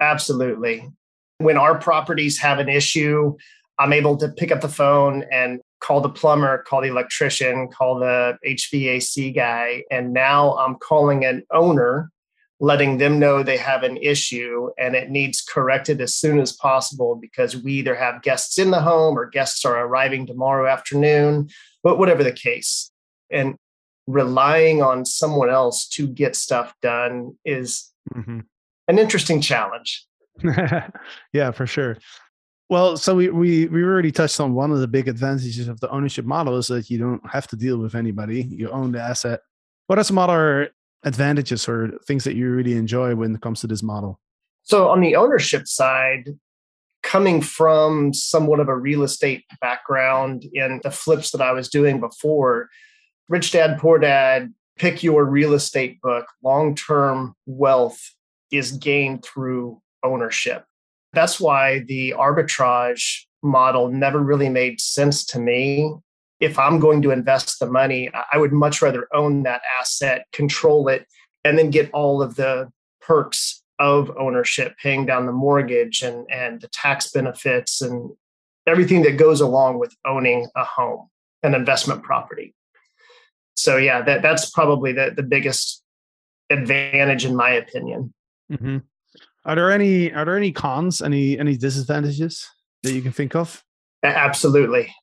Absolutely. 0.00 0.90
When 1.38 1.56
our 1.56 1.78
properties 1.78 2.38
have 2.40 2.58
an 2.58 2.68
issue 2.68 3.36
i'm 3.78 3.92
able 3.92 4.16
to 4.16 4.28
pick 4.28 4.52
up 4.52 4.60
the 4.60 4.68
phone 4.68 5.24
and 5.30 5.60
call 5.84 6.00
the 6.00 6.08
plumber, 6.08 6.64
call 6.66 6.80
the 6.80 6.88
electrician, 6.88 7.68
call 7.68 7.98
the 7.98 8.38
HVAC 8.46 9.34
guy. 9.34 9.82
And 9.90 10.14
now 10.14 10.56
I'm 10.56 10.76
calling 10.76 11.26
an 11.26 11.42
owner, 11.52 12.10
letting 12.58 12.96
them 12.96 13.18
know 13.18 13.42
they 13.42 13.58
have 13.58 13.82
an 13.82 13.98
issue 13.98 14.70
and 14.78 14.94
it 14.94 15.10
needs 15.10 15.42
corrected 15.42 16.00
as 16.00 16.14
soon 16.14 16.40
as 16.40 16.52
possible 16.52 17.16
because 17.16 17.62
we 17.62 17.74
either 17.74 17.94
have 17.94 18.22
guests 18.22 18.58
in 18.58 18.70
the 18.70 18.80
home 18.80 19.18
or 19.18 19.28
guests 19.28 19.62
are 19.66 19.84
arriving 19.84 20.26
tomorrow 20.26 20.66
afternoon, 20.66 21.50
but 21.82 21.98
whatever 21.98 22.24
the 22.24 22.32
case. 22.32 22.90
And 23.30 23.56
relying 24.06 24.82
on 24.82 25.04
someone 25.04 25.50
else 25.50 25.86
to 25.88 26.06
get 26.06 26.34
stuff 26.34 26.74
done 26.80 27.36
is 27.44 27.92
mm-hmm. 28.14 28.40
an 28.88 28.98
interesting 28.98 29.42
challenge. 29.42 30.06
yeah, 31.34 31.50
for 31.50 31.66
sure. 31.66 31.98
Well, 32.70 32.96
so 32.96 33.14
we, 33.14 33.28
we 33.28 33.66
we 33.66 33.82
already 33.82 34.10
touched 34.10 34.40
on 34.40 34.54
one 34.54 34.72
of 34.72 34.78
the 34.78 34.88
big 34.88 35.06
advantages 35.06 35.68
of 35.68 35.80
the 35.80 35.90
ownership 35.90 36.24
model 36.24 36.56
is 36.56 36.68
that 36.68 36.88
you 36.88 36.98
don't 36.98 37.20
have 37.30 37.46
to 37.48 37.56
deal 37.56 37.76
with 37.76 37.94
anybody. 37.94 38.42
You 38.42 38.70
own 38.70 38.92
the 38.92 39.00
asset. 39.00 39.40
What 39.86 39.98
are 39.98 40.04
some 40.04 40.18
other 40.18 40.70
advantages 41.02 41.68
or 41.68 41.98
things 42.06 42.24
that 42.24 42.36
you 42.36 42.50
really 42.50 42.74
enjoy 42.74 43.14
when 43.14 43.34
it 43.34 43.42
comes 43.42 43.60
to 43.60 43.66
this 43.66 43.82
model? 43.82 44.18
So 44.62 44.88
on 44.88 45.00
the 45.00 45.14
ownership 45.14 45.68
side, 45.68 46.30
coming 47.02 47.42
from 47.42 48.14
somewhat 48.14 48.60
of 48.60 48.68
a 48.68 48.76
real 48.76 49.02
estate 49.02 49.44
background 49.60 50.46
in 50.54 50.80
the 50.82 50.90
flips 50.90 51.32
that 51.32 51.42
I 51.42 51.52
was 51.52 51.68
doing 51.68 52.00
before, 52.00 52.70
Rich 53.28 53.52
Dad 53.52 53.78
Poor 53.78 53.98
Dad, 53.98 54.52
pick 54.76 55.02
your 55.02 55.24
real 55.26 55.52
estate 55.52 56.00
book, 56.00 56.26
long-term 56.42 57.34
wealth 57.44 58.00
is 58.50 58.72
gained 58.72 59.22
through 59.22 59.80
ownership. 60.02 60.64
That's 61.14 61.40
why 61.40 61.80
the 61.80 62.14
arbitrage 62.16 63.22
model 63.42 63.88
never 63.88 64.18
really 64.18 64.48
made 64.48 64.80
sense 64.80 65.24
to 65.26 65.38
me. 65.38 65.92
If 66.40 66.58
I'm 66.58 66.80
going 66.80 67.02
to 67.02 67.10
invest 67.10 67.58
the 67.60 67.70
money, 67.70 68.10
I 68.32 68.38
would 68.38 68.52
much 68.52 68.82
rather 68.82 69.08
own 69.14 69.44
that 69.44 69.62
asset, 69.80 70.26
control 70.32 70.88
it, 70.88 71.06
and 71.44 71.58
then 71.58 71.70
get 71.70 71.90
all 71.92 72.22
of 72.22 72.36
the 72.36 72.70
perks 73.00 73.62
of 73.78 74.10
ownership, 74.18 74.74
paying 74.82 75.06
down 75.06 75.26
the 75.26 75.32
mortgage 75.32 76.02
and, 76.02 76.26
and 76.30 76.60
the 76.60 76.68
tax 76.68 77.10
benefits 77.10 77.80
and 77.80 78.10
everything 78.66 79.02
that 79.02 79.18
goes 79.18 79.40
along 79.40 79.78
with 79.78 79.94
owning 80.06 80.48
a 80.56 80.64
home, 80.64 81.08
an 81.42 81.54
investment 81.54 82.02
property. 82.02 82.54
So 83.56 83.76
yeah, 83.76 84.02
that 84.02 84.22
that's 84.22 84.50
probably 84.50 84.92
the, 84.92 85.12
the 85.14 85.22
biggest 85.22 85.82
advantage 86.50 87.24
in 87.24 87.36
my 87.36 87.50
opinion. 87.50 88.12
Mm-hmm. 88.50 88.78
Are 89.44 89.54
there 89.54 89.70
any 89.70 90.12
are 90.12 90.24
there 90.24 90.36
any 90.36 90.52
cons, 90.52 91.02
any 91.02 91.38
any 91.38 91.56
disadvantages 91.56 92.48
that 92.82 92.92
you 92.92 93.02
can 93.02 93.12
think 93.12 93.34
of? 93.34 93.62
Absolutely. 94.02 94.94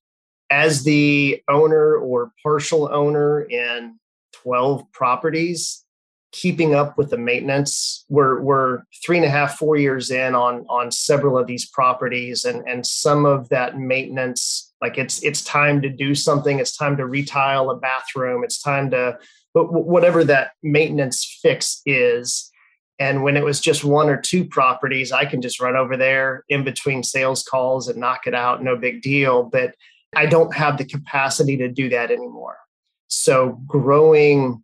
As 0.49 0.83
the 0.83 1.41
owner 1.49 1.95
or 1.95 2.31
partial 2.43 2.89
owner 2.91 3.41
in 3.41 3.97
12 4.33 4.91
properties, 4.91 5.85
keeping 6.31 6.73
up 6.73 6.97
with 6.97 7.09
the 7.09 7.17
maintenance. 7.17 8.05
We're 8.09 8.41
we're 8.41 8.83
three 9.05 9.17
and 9.17 9.25
a 9.25 9.29
half, 9.29 9.57
four 9.57 9.77
years 9.77 10.11
in 10.11 10.33
on 10.35 10.65
on 10.69 10.91
several 10.91 11.37
of 11.37 11.47
these 11.47 11.69
properties, 11.69 12.45
and 12.45 12.67
and 12.67 12.85
some 12.85 13.25
of 13.25 13.49
that 13.49 13.77
maintenance, 13.77 14.73
like 14.81 14.97
it's 14.97 15.21
it's 15.23 15.43
time 15.43 15.81
to 15.81 15.89
do 15.89 16.15
something. 16.15 16.59
It's 16.59 16.75
time 16.75 16.97
to 16.97 17.05
retile 17.05 17.69
a 17.69 17.77
bathroom. 17.77 18.43
It's 18.43 18.61
time 18.61 18.89
to 18.91 19.17
but 19.53 19.71
whatever 19.73 20.23
that 20.23 20.51
maintenance 20.63 21.39
fix 21.41 21.81
is. 21.85 22.50
And 23.01 23.23
when 23.23 23.35
it 23.35 23.43
was 23.43 23.59
just 23.59 23.83
one 23.83 24.09
or 24.09 24.21
two 24.21 24.45
properties, 24.45 25.11
I 25.11 25.25
can 25.25 25.41
just 25.41 25.59
run 25.59 25.75
over 25.75 25.97
there 25.97 26.45
in 26.49 26.63
between 26.63 27.01
sales 27.01 27.41
calls 27.41 27.87
and 27.87 27.99
knock 27.99 28.27
it 28.27 28.35
out, 28.35 28.63
no 28.63 28.75
big 28.77 29.01
deal. 29.01 29.41
But 29.41 29.73
I 30.15 30.27
don't 30.27 30.53
have 30.53 30.77
the 30.77 30.85
capacity 30.85 31.57
to 31.57 31.67
do 31.67 31.89
that 31.89 32.11
anymore. 32.11 32.57
So 33.07 33.59
growing 33.65 34.63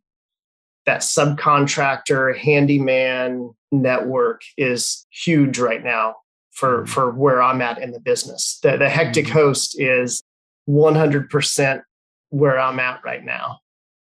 that 0.86 1.01
subcontractor 1.01 2.38
handyman 2.38 3.56
network 3.72 4.44
is 4.56 5.08
huge 5.10 5.58
right 5.58 5.84
now 5.84 6.17
for 6.51 6.84
mm-hmm. 6.84 6.91
for 6.91 7.10
where 7.10 7.41
I'm 7.41 7.63
at 7.63 7.82
in 7.82 7.89
the 7.89 8.00
business. 8.00 8.60
The, 8.62 8.77
the 8.77 8.88
hectic 8.88 9.25
mm-hmm. 9.25 9.34
host 9.34 9.82
is 9.82 10.22
100% 10.70 11.82
where 12.29 12.60
I'm 12.60 12.79
at 12.79 13.01
right 13.03 13.25
now. 13.25 13.62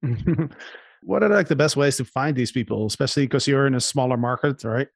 what 1.05 1.23
are 1.23 1.29
like 1.29 1.49
the 1.49 1.57
best 1.57 1.77
ways 1.77 1.97
to 1.99 2.05
find 2.05 2.37
these 2.37 2.53
people, 2.53 2.87
especially 2.87 3.25
because 3.25 3.47
you're 3.47 3.67
in 3.67 3.75
a 3.75 3.81
smaller 3.81 4.17
market, 4.17 4.65
right? 4.65 4.89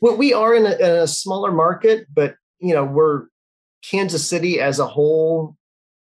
Well, 0.00 0.16
we 0.16 0.34
are 0.34 0.54
in 0.54 0.66
a, 0.66 0.74
in 0.74 0.90
a 1.02 1.06
smaller 1.06 1.52
market, 1.52 2.06
but 2.12 2.36
you 2.58 2.74
know 2.74 2.84
we're 2.84 3.26
Kansas 3.82 4.26
City 4.26 4.60
as 4.60 4.78
a 4.78 4.86
whole 4.86 5.56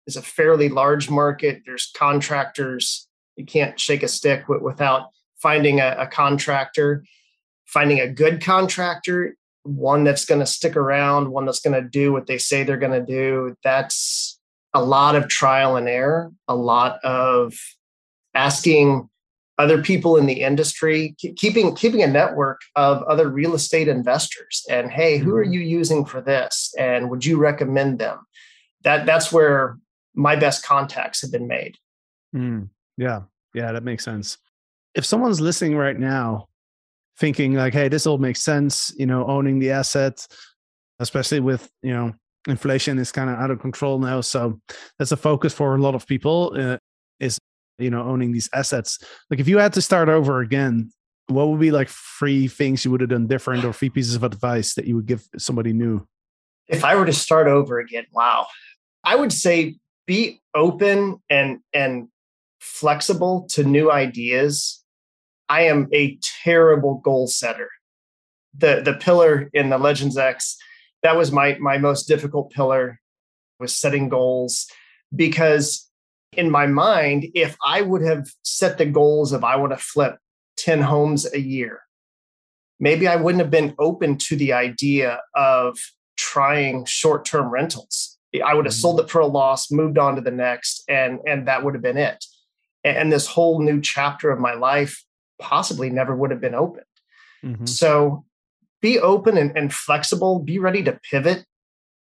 is 0.06 0.16
a 0.16 0.22
fairly 0.22 0.68
large 0.68 1.10
market. 1.10 1.62
There's 1.64 1.90
contractors 1.96 3.08
you 3.36 3.44
can't 3.44 3.78
shake 3.78 4.02
a 4.02 4.08
stick 4.08 4.48
without 4.48 5.08
finding 5.36 5.80
a, 5.80 5.96
a 5.98 6.06
contractor, 6.06 7.04
finding 7.66 8.00
a 8.00 8.08
good 8.08 8.42
contractor, 8.42 9.36
one 9.64 10.04
that's 10.04 10.24
going 10.24 10.40
to 10.40 10.46
stick 10.46 10.76
around, 10.76 11.30
one 11.30 11.46
that's 11.46 11.60
going 11.60 11.80
to 11.80 11.88
do 11.88 12.12
what 12.12 12.26
they 12.26 12.38
say 12.38 12.62
they're 12.62 12.76
going 12.76 12.92
to 12.92 13.04
do. 13.04 13.56
That's 13.64 14.38
a 14.72 14.82
lot 14.82 15.16
of 15.16 15.28
trial 15.28 15.76
and 15.76 15.88
error, 15.88 16.30
a 16.48 16.54
lot 16.54 17.04
of 17.04 17.54
asking 18.34 19.08
other 19.58 19.80
people 19.80 20.16
in 20.16 20.26
the 20.26 20.42
industry 20.42 21.14
keeping 21.36 21.74
keeping 21.74 22.02
a 22.02 22.06
network 22.06 22.60
of 22.74 23.02
other 23.04 23.28
real 23.28 23.54
estate 23.54 23.88
investors 23.88 24.64
and 24.68 24.90
hey 24.90 25.18
who 25.18 25.34
are 25.34 25.44
mm-hmm. 25.44 25.52
you 25.52 25.60
using 25.60 26.04
for 26.04 26.20
this 26.20 26.74
and 26.78 27.08
would 27.08 27.24
you 27.24 27.38
recommend 27.38 27.98
them 27.98 28.18
that 28.82 29.06
that's 29.06 29.32
where 29.32 29.78
my 30.14 30.34
best 30.34 30.64
contacts 30.64 31.22
have 31.22 31.30
been 31.30 31.46
made 31.46 31.76
mm. 32.34 32.68
Yeah. 32.96 33.22
Yeah, 33.54 33.72
that 33.72 33.84
makes 33.84 34.04
sense. 34.04 34.38
If 34.94 35.04
someone's 35.04 35.40
listening 35.40 35.76
right 35.76 35.98
now 35.98 36.48
thinking 37.18 37.54
like, 37.54 37.72
hey, 37.72 37.88
this 37.88 38.06
all 38.06 38.18
makes 38.18 38.42
sense, 38.42 38.92
you 38.96 39.06
know, 39.06 39.26
owning 39.26 39.58
the 39.58 39.70
asset, 39.70 40.26
especially 40.98 41.40
with, 41.40 41.70
you 41.82 41.92
know, 41.92 42.12
inflation 42.48 42.98
is 42.98 43.12
kind 43.12 43.30
of 43.30 43.36
out 43.38 43.50
of 43.50 43.60
control 43.60 43.98
now. 43.98 44.20
So 44.20 44.60
that's 44.98 45.12
a 45.12 45.16
focus 45.16 45.52
for 45.52 45.74
a 45.74 45.80
lot 45.80 45.94
of 45.94 46.06
people 46.06 46.52
uh, 46.56 46.78
is, 47.20 47.38
you 47.78 47.90
know, 47.90 48.02
owning 48.02 48.32
these 48.32 48.48
assets. 48.52 48.98
Like 49.30 49.40
if 49.40 49.48
you 49.48 49.58
had 49.58 49.72
to 49.74 49.82
start 49.82 50.08
over 50.08 50.40
again, 50.40 50.90
what 51.28 51.48
would 51.48 51.60
be 51.60 51.70
like 51.70 51.88
three 51.88 52.48
things 52.48 52.84
you 52.84 52.90
would 52.90 53.00
have 53.00 53.10
done 53.10 53.26
different 53.26 53.64
or 53.64 53.72
three 53.72 53.90
pieces 53.90 54.14
of 54.14 54.24
advice 54.24 54.74
that 54.74 54.86
you 54.86 54.96
would 54.96 55.06
give 55.06 55.26
somebody 55.38 55.72
new? 55.72 56.06
If 56.68 56.84
I 56.84 56.96
were 56.96 57.06
to 57.06 57.12
start 57.12 57.46
over 57.46 57.78
again, 57.78 58.04
wow. 58.12 58.46
I 59.02 59.16
would 59.16 59.32
say 59.32 59.76
be 60.06 60.40
open 60.54 61.22
and 61.28 61.60
and 61.72 62.08
flexible 62.60 63.46
to 63.50 63.64
new 63.64 63.90
ideas. 63.90 64.82
I 65.48 65.62
am 65.62 65.88
a 65.92 66.18
terrible 66.42 67.00
goal 67.04 67.26
setter. 67.26 67.68
The 68.56 68.82
the 68.84 68.94
pillar 68.94 69.50
in 69.52 69.68
the 69.70 69.78
Legends 69.78 70.16
X, 70.16 70.56
that 71.02 71.16
was 71.16 71.32
my 71.32 71.56
my 71.60 71.78
most 71.78 72.04
difficult 72.04 72.50
pillar 72.50 73.00
was 73.60 73.74
setting 73.74 74.08
goals 74.08 74.66
because 75.14 75.88
in 76.36 76.50
my 76.50 76.66
mind, 76.66 77.26
if 77.34 77.56
I 77.64 77.82
would 77.82 78.02
have 78.02 78.28
set 78.42 78.78
the 78.78 78.86
goals 78.86 79.32
of 79.32 79.44
I 79.44 79.56
want 79.56 79.72
to 79.72 79.78
flip 79.78 80.16
10 80.58 80.82
homes 80.82 81.32
a 81.32 81.40
year, 81.40 81.80
maybe 82.78 83.08
I 83.08 83.16
wouldn't 83.16 83.42
have 83.42 83.50
been 83.50 83.74
open 83.78 84.18
to 84.18 84.36
the 84.36 84.52
idea 84.52 85.20
of 85.34 85.78
trying 86.16 86.84
short-term 86.84 87.48
rentals. 87.48 88.18
I 88.44 88.54
would 88.54 88.64
have 88.64 88.74
sold 88.74 88.96
mm-hmm. 88.96 89.06
it 89.06 89.10
for 89.10 89.20
a 89.20 89.26
loss, 89.26 89.70
moved 89.70 89.96
on 89.98 90.16
to 90.16 90.20
the 90.20 90.30
next, 90.30 90.82
and 90.88 91.20
and 91.26 91.46
that 91.46 91.62
would 91.62 91.74
have 91.74 91.82
been 91.82 91.96
it 91.96 92.24
and 92.84 93.10
this 93.10 93.26
whole 93.26 93.60
new 93.60 93.80
chapter 93.80 94.30
of 94.30 94.38
my 94.38 94.54
life 94.54 95.02
possibly 95.40 95.90
never 95.90 96.14
would 96.14 96.30
have 96.30 96.40
been 96.40 96.54
opened. 96.54 96.84
Mm-hmm. 97.42 97.66
So 97.66 98.24
be 98.82 98.98
open 99.00 99.36
and, 99.38 99.56
and, 99.56 99.72
flexible, 99.72 100.38
be 100.38 100.58
ready 100.58 100.82
to 100.84 101.00
pivot. 101.10 101.44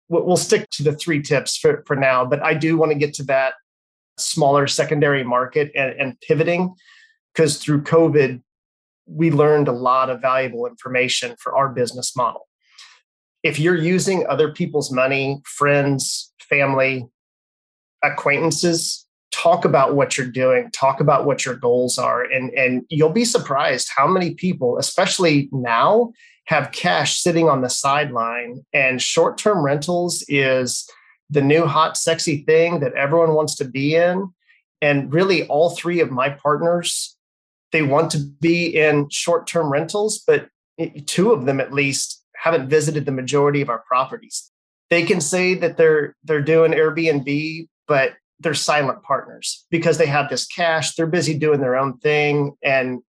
We'll, 0.10 0.26
we'll 0.26 0.38
stick 0.38 0.70
to 0.72 0.84
the 0.84 0.92
three 0.92 1.22
tips 1.22 1.58
for, 1.58 1.84
for 1.88 1.96
now, 1.96 2.26
but 2.26 2.44
I 2.44 2.54
do 2.54 2.78
want 2.78 2.92
to 2.92 2.98
get 2.98 3.14
to 3.16 3.24
that 3.24 3.54
smaller 4.18 4.68
secondary 4.68 5.24
market 5.24 5.72
and, 5.76 6.00
and 6.00 6.20
pivoting 6.22 6.74
because 7.34 7.58
through 7.58 7.82
COVID, 7.84 8.42
we 9.06 9.30
learned 9.32 9.68
a 9.68 9.74
lot 9.74 10.10
of 10.10 10.22
valuable 10.22 10.66
information 10.66 11.36
for 11.40 11.56
our 11.56 11.70
business 11.70 12.16
model. 12.16 12.48
If 13.44 13.60
you're 13.60 13.76
using 13.76 14.26
other 14.28 14.52
people's 14.52 14.92
money, 14.92 15.42
friends, 15.46 16.34
family, 16.40 17.06
acquaintances 18.04 19.06
talk 19.32 19.66
about 19.66 19.96
what 19.96 20.18
you're 20.18 20.28
doing 20.28 20.70
talk 20.72 21.02
about 21.02 21.26
what 21.26 21.46
your 21.46 21.56
goals 21.56 21.98
are 21.98 22.24
and 22.24 22.52
and 22.52 22.84
you'll 22.90 23.10
be 23.10 23.26
surprised 23.26 23.90
how 23.96 24.08
many 24.08 24.34
people 24.34 24.78
especially 24.78 25.50
now 25.52 26.12
have 26.46 26.72
cash 26.72 27.20
sitting 27.20 27.50
on 27.50 27.62
the 27.62 27.70
sideline 27.70 28.64
and 28.72 29.02
short-term 29.02 29.64
rentals 29.64 30.24
is 30.30 30.88
the 31.30 31.42
new 31.42 31.66
hot 31.66 31.98
sexy 31.98 32.44
thing 32.44 32.80
that 32.80 32.94
everyone 32.94 33.34
wants 33.34 33.56
to 33.56 33.66
be 33.66 33.96
in. 33.96 34.30
And 34.82 35.12
really 35.14 35.48
all 35.48 35.72
three 35.72 36.00
of 36.00 36.12
my 36.12 36.30
partners 36.30 37.16
they 37.72 37.82
want 37.82 38.10
to 38.12 38.20
be 38.40 38.68
in 38.68 39.10
short-term 39.10 39.70
rentals 39.70 40.24
but 40.26 40.48
two 41.06 41.32
of 41.32 41.46
them 41.46 41.60
at 41.60 41.74
least 41.74 42.24
haven't 42.36 42.70
visited 42.70 43.06
the 43.06 43.12
majority 43.12 43.60
of 43.62 43.70
our 43.70 43.84
properties. 43.88 44.52
They 44.90 45.04
can 45.04 45.20
say 45.20 45.56
that 45.56 45.78
they're 45.78 46.16
they're 46.24 46.42
doing 46.42 46.72
airbnb 46.72 47.68
but 47.88 48.14
they're 48.40 48.54
silent 48.54 49.02
partners 49.04 49.66
because 49.72 49.98
they 49.98 50.06
have 50.06 50.30
this 50.30 50.46
cash 50.46 50.96
they're 50.96 51.08
busy 51.08 51.38
doing 51.38 51.60
their 51.60 51.76
own 51.76 51.98
thing 51.98 52.56
and 52.64 53.02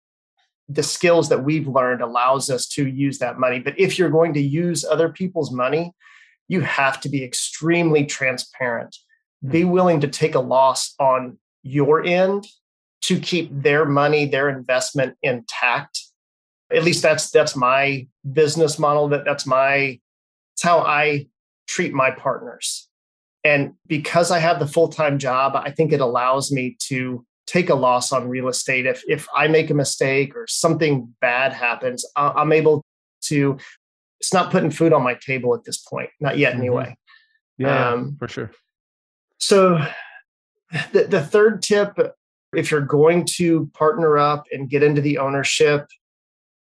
the 0.68 0.84
skills 0.84 1.30
that 1.30 1.44
we've 1.44 1.68
learned 1.68 2.02
allows 2.02 2.50
us 2.50 2.68
to 2.68 2.88
use 2.88 3.20
that 3.20 3.38
money. 3.38 3.60
But 3.60 3.80
if 3.80 4.00
you're 4.00 4.10
going 4.10 4.34
to 4.34 4.42
use 4.42 4.84
other 4.84 5.10
people's 5.10 5.52
money 5.52 5.94
you 6.48 6.62
have 6.62 7.00
to 7.02 7.10
be 7.10 7.24
extremely 7.24 8.06
transparent 8.06 8.96
be 9.48 9.62
hmm. 9.62 9.70
willing 9.70 10.02
to 10.02 10.08
take 10.08 10.36
a 10.36 10.40
loss 10.40 10.94
on 11.00 11.38
your 11.64 12.04
end 12.04 12.46
to 13.02 13.20
keep 13.20 13.50
their 13.52 13.86
money 13.86 14.26
their 14.26 14.50
investment 14.50 15.16
intact 15.22 16.02
at 16.72 16.84
least 16.84 17.02
that's 17.02 17.30
that's 17.32 17.56
my 17.56 18.08
business 18.34 18.80
model 18.80 19.08
that 19.08 19.26
that's 19.26 19.46
my 19.46 20.00
it's 20.54 20.64
how 20.64 20.80
i 20.80 21.26
treat 21.68 21.94
my 21.94 22.12
partners 22.12 22.88
and 23.46 23.76
because 23.86 24.32
I 24.32 24.40
have 24.40 24.58
the 24.60 24.68
full 24.68 24.90
time 24.90 25.20
job, 25.20 25.56
I 25.56 25.70
think 25.70 25.94
it 25.94 26.02
allows 26.02 26.52
me 26.52 26.76
to 26.88 27.24
take 27.46 27.70
a 27.70 27.76
loss 27.76 28.12
on 28.12 28.28
real 28.28 28.48
estate. 28.48 28.88
If, 28.88 29.04
if 29.08 29.28
I 29.34 29.48
make 29.48 29.70
a 29.70 29.76
mistake 29.76 30.36
or 30.36 30.48
something 30.48 31.14
bad 31.22 31.54
happens, 31.54 32.04
I'm 32.16 32.52
able 32.52 32.84
to, 33.26 33.60
it's 34.20 34.34
not 34.34 34.52
putting 34.52 34.72
food 34.72 34.94
on 34.94 35.04
my 35.04 35.16
table 35.16 35.54
at 35.54 35.64
this 35.64 35.78
point, 35.78 36.10
not 36.20 36.38
yet 36.38 36.54
mm-hmm. 36.54 36.62
anyway. 36.62 36.98
Yeah, 37.58 37.90
um, 37.90 38.16
for 38.18 38.28
sure. 38.28 38.52
So 39.40 39.86
the, 40.92 41.04
the 41.04 41.22
third 41.22 41.62
tip, 41.62 41.98
if 42.54 42.72
you're 42.72 42.82
going 42.82 43.26
to 43.38 43.68
partner 43.74 44.18
up 44.18 44.46
and 44.52 44.70
get 44.70 44.84
into 44.84 45.02
the 45.02 45.18
ownership, 45.18 45.88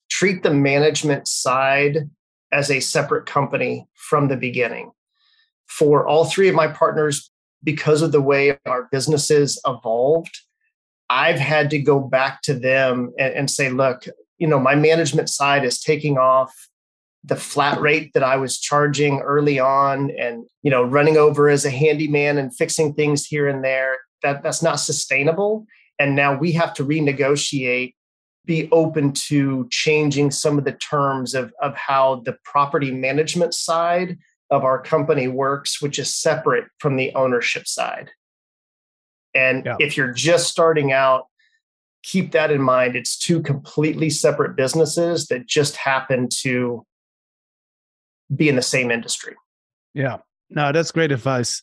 treat 0.10 0.44
the 0.44 0.54
management 0.54 1.28
side 1.28 2.10
as 2.52 2.70
a 2.70 2.80
separate 2.80 3.26
company 3.26 3.88
from 3.96 4.28
the 4.28 4.38
beginning 4.38 4.92
for 5.68 6.06
all 6.08 6.26
three 6.26 6.50
of 6.50 6.56
my 6.56 6.68
partners, 6.68 7.32
because 7.64 8.02
of 8.02 8.12
the 8.12 8.22
way 8.22 8.58
our 8.66 8.90
businesses 8.92 9.62
evolved, 9.66 10.36
I've 11.10 11.40
had 11.40 11.70
to 11.70 11.80
go 11.80 12.00
back 12.00 12.42
to 12.44 12.54
them 12.54 13.14
and, 13.18 13.34
and 13.34 13.52
say, 13.52 13.70
look, 13.70 14.06
you 14.38 14.48
know, 14.48 14.60
my 14.60 14.76
management 14.76 15.30
side 15.30 15.64
is 15.64 15.80
taking 15.80 16.18
off 16.18 16.52
the 17.24 17.36
flat 17.36 17.80
rate 17.80 18.12
that 18.14 18.24
I 18.24 18.38
was 18.38 18.60
charging 18.60 19.20
early 19.20 19.60
on 19.60 20.12
and, 20.12 20.46
you 20.64 20.72
know, 20.72 20.84
running 20.84 21.18
over 21.18 21.50
as 21.50 21.66
a 21.66 21.70
handyman 21.70 22.38
and 22.38 22.56
fixing 22.56 22.94
things 22.94 23.26
here 23.26 23.48
and 23.48 23.64
there. 23.64 23.98
That 24.24 24.44
that's 24.44 24.64
not 24.64 24.80
sustainable. 24.80 25.66
And 26.00 26.16
now 26.16 26.38
we 26.38 26.52
have 26.54 26.74
to 26.76 26.86
renegotiate, 26.86 27.94
be 28.46 28.70
open 28.72 29.14
to 29.28 29.68
changing 29.70 30.32
some 30.32 30.58
of 30.58 30.66
the 30.66 30.74
terms 30.74 31.36
of, 31.36 31.54
of 31.62 31.76
how 31.76 32.22
the 32.26 32.38
property 32.44 32.92
management 32.92 33.54
side 33.54 34.18
of 34.50 34.64
our 34.64 34.82
company 34.82 35.28
works, 35.28 35.82
which 35.82 36.00
is 36.00 36.16
separate 36.16 36.66
from 36.80 36.98
the 36.98 37.14
ownership 37.14 37.68
side. 37.68 38.10
And 39.34 39.66
yeah. 39.66 39.78
if 39.80 39.96
you're 39.96 40.12
just 40.12 40.50
starting 40.50 40.92
out, 40.92 41.26
keep 42.04 42.32
that 42.32 42.52
in 42.52 42.62
mind. 42.62 42.96
It's 42.96 43.18
two 43.18 43.42
completely 43.42 44.10
separate 44.10 44.56
businesses 44.56 45.28
that 45.28 45.48
just 45.48 45.78
happen 45.78 46.28
to 46.42 46.86
be 48.36 48.50
in 48.50 48.56
the 48.56 48.62
same 48.62 48.92
industry. 48.92 49.36
Yeah. 49.94 50.18
No, 50.50 50.72
that's 50.72 50.92
great 50.92 51.12
advice. 51.12 51.62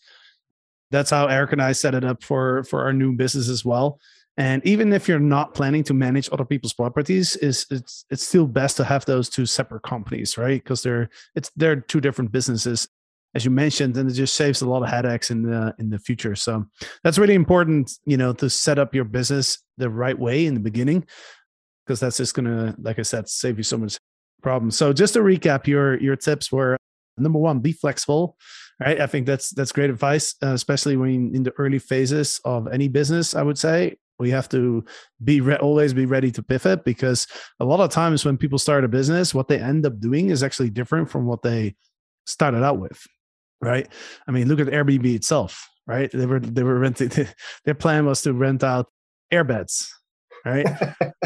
That's 0.91 1.11
how 1.11 1.27
Eric 1.27 1.53
and 1.53 1.63
I 1.63 1.73
set 1.73 1.95
it 1.95 2.05
up 2.05 2.23
for 2.23 2.65
for 2.65 2.83
our 2.83 2.93
new 2.93 3.13
business 3.13 3.49
as 3.49 3.65
well. 3.65 4.01
And 4.39 4.65
even 4.65 4.93
if 4.93 5.09
you're 5.09 5.19
not 5.19 5.53
planning 5.53 5.83
to 5.85 5.95
manage 5.95 6.29
other 6.31 6.45
people's 6.45 6.73
properties, 6.73 7.37
is 7.37 7.67
it's 7.71 8.05
it's 8.09 8.27
still 8.27 8.47
best 8.47 8.77
to 8.79 8.85
have 8.85 9.05
those 9.05 9.29
two 9.29 9.47
separate 9.47 9.83
companies, 9.83 10.39
right? 10.39 10.63
Because 10.63 10.83
they're 10.83 11.11
it's 11.35 11.51
they're 11.57 11.81
two 11.81 12.01
different 12.01 12.33
businesses, 12.33 12.89
as 13.35 13.45
you 13.45 13.51
mentioned, 13.51 13.97
and 13.97 14.09
it 14.09 14.15
just 14.15 14.35
saves 14.35 14.63
a 14.63 14.69
lot 14.69 14.83
of 14.83 14.89
headaches 14.89 15.31
in 15.31 15.43
the 15.43 15.75
in 15.79 15.91
the 15.91 15.99
future. 15.99 16.37
So 16.37 16.67
that's 17.03 17.19
really 17.19 17.35
important, 17.35 17.91
you 18.07 18.17
know, 18.17 18.33
to 18.35 18.49
set 18.49 18.79
up 18.79 18.95
your 18.95 19.05
business 19.05 19.59
the 19.77 19.91
right 19.91 20.19
way 20.19 20.47
in 20.47 20.55
the 20.55 20.61
beginning, 20.61 21.05
because 21.85 22.01
that's 22.01 22.17
just 22.17 22.35
gonna, 22.35 22.77
like 22.79 22.99
I 22.99 23.03
said, 23.03 23.29
save 23.29 23.59
you 23.59 23.65
so 23.65 23.77
much 23.77 23.99
problem. 24.49 24.71
So 24.71 24.95
just 24.95 25.13
to 25.13 25.21
recap, 25.21 25.67
your 25.67 26.01
your 26.01 26.17
tips 26.17 26.51
were 26.51 26.79
number 27.19 27.39
one, 27.39 27.61
be 27.61 27.73
flexible. 27.73 28.37
Right, 28.81 29.01
I 29.01 29.07
think 29.07 29.27
that's 29.27 29.51
that's 29.51 29.73
great 29.73 29.91
advice, 29.91 30.37
uh, 30.43 30.55
especially 30.55 30.97
when 30.97 31.35
in 31.35 31.43
the 31.43 31.53
early 31.59 31.79
phases 31.79 32.41
of 32.45 32.69
any 32.69 32.89
business. 32.89 33.35
I 33.35 33.43
would 33.43 33.59
say 33.59 33.97
we 34.19 34.31
have 34.31 34.49
to 34.51 34.85
be 35.23 35.41
re- 35.41 35.57
always 35.57 35.93
be 35.93 36.07
ready 36.07 36.31
to 36.31 36.43
pivot 36.43 36.85
because 36.85 37.27
a 37.61 37.65
lot 37.65 37.81
of 37.81 37.91
times 37.91 38.25
when 38.25 38.39
people 38.39 38.59
start 38.59 38.85
a 38.85 38.89
business, 38.89 39.35
what 39.35 39.49
they 39.49 39.59
end 39.59 39.85
up 39.85 40.01
doing 40.01 40.31
is 40.31 40.43
actually 40.43 40.71
different 40.71 41.11
from 41.11 41.27
what 41.27 41.43
they 41.43 41.75
started 42.25 42.63
out 42.63 42.79
with. 42.79 43.01
Right? 43.61 43.89
I 44.27 44.31
mean, 44.31 44.49
look 44.49 44.61
at 44.61 44.69
Airbnb 44.69 45.13
itself. 45.15 45.69
Right? 45.87 46.11
They 46.11 46.27
were 46.27 46.41
they 46.41 46.63
were 46.63 46.79
renting. 46.79 47.11
Their 47.65 47.75
plan 47.75 48.07
was 48.07 48.23
to 48.23 48.33
rent 48.33 48.63
out 48.63 48.87
airbeds. 49.31 49.91
Right? 50.47 50.67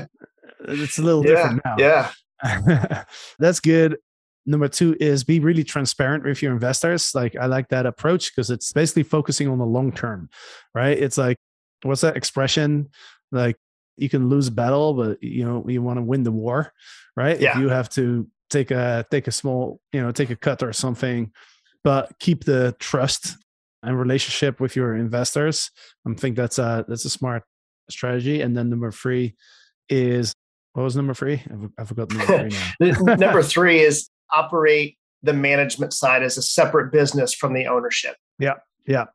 it's 0.68 0.98
a 0.98 1.02
little 1.02 1.24
yeah, 1.24 1.30
different 1.30 1.60
now. 1.64 1.76
Yeah. 1.78 2.10
That's 3.38 3.60
good. 3.60 3.98
Number 4.44 4.68
two 4.68 4.96
is 4.98 5.22
be 5.22 5.38
really 5.38 5.64
transparent 5.64 6.24
with 6.24 6.42
your 6.42 6.52
investors. 6.52 7.14
Like 7.14 7.36
I 7.36 7.46
like 7.46 7.68
that 7.68 7.86
approach 7.86 8.34
because 8.34 8.50
it's 8.50 8.72
basically 8.72 9.04
focusing 9.04 9.48
on 9.48 9.58
the 9.58 9.66
long 9.66 9.92
term, 9.92 10.28
right? 10.74 10.98
It's 10.98 11.16
like, 11.16 11.36
what's 11.82 12.00
that 12.00 12.16
expression? 12.16 12.88
Like 13.30 13.56
you 13.96 14.08
can 14.08 14.28
lose 14.28 14.50
battle, 14.50 14.94
but 14.94 15.22
you 15.22 15.44
know, 15.44 15.64
you 15.68 15.80
want 15.82 15.98
to 15.98 16.02
win 16.02 16.24
the 16.24 16.32
war, 16.32 16.72
right? 17.16 17.40
Yeah. 17.40 17.52
If 17.52 17.62
you 17.62 17.68
have 17.68 17.88
to 17.90 18.26
take 18.50 18.70
a 18.70 19.06
take 19.10 19.28
a 19.28 19.32
small, 19.32 19.80
you 19.92 20.02
know, 20.02 20.10
take 20.10 20.30
a 20.30 20.36
cut 20.36 20.62
or 20.62 20.72
something, 20.72 21.30
but 21.84 22.12
keep 22.18 22.44
the 22.44 22.74
trust 22.80 23.36
and 23.82 23.98
relationship 23.98 24.60
with 24.60 24.76
your 24.76 24.96
investors. 24.96 25.70
I 26.06 26.14
think 26.14 26.36
that's 26.36 26.58
a 26.58 26.84
that's 26.88 27.04
a 27.04 27.10
smart 27.10 27.44
strategy. 27.90 28.40
And 28.40 28.56
then 28.56 28.70
number 28.70 28.90
three 28.90 29.36
is 29.88 30.32
what 30.72 30.84
was 30.84 30.96
number 30.96 31.14
three? 31.14 31.42
I 31.78 31.84
forgot 31.84 32.10
number 32.10 32.48
three 32.48 32.90
now. 32.90 33.02
number 33.16 33.42
three 33.42 33.80
is 33.80 34.08
operate 34.32 34.96
the 35.22 35.32
management 35.32 35.92
side 35.92 36.22
as 36.22 36.36
a 36.38 36.42
separate 36.42 36.90
business 36.90 37.34
from 37.34 37.52
the 37.52 37.66
ownership. 37.66 38.16
Yeah, 38.38 38.54
yeah. 38.86 39.06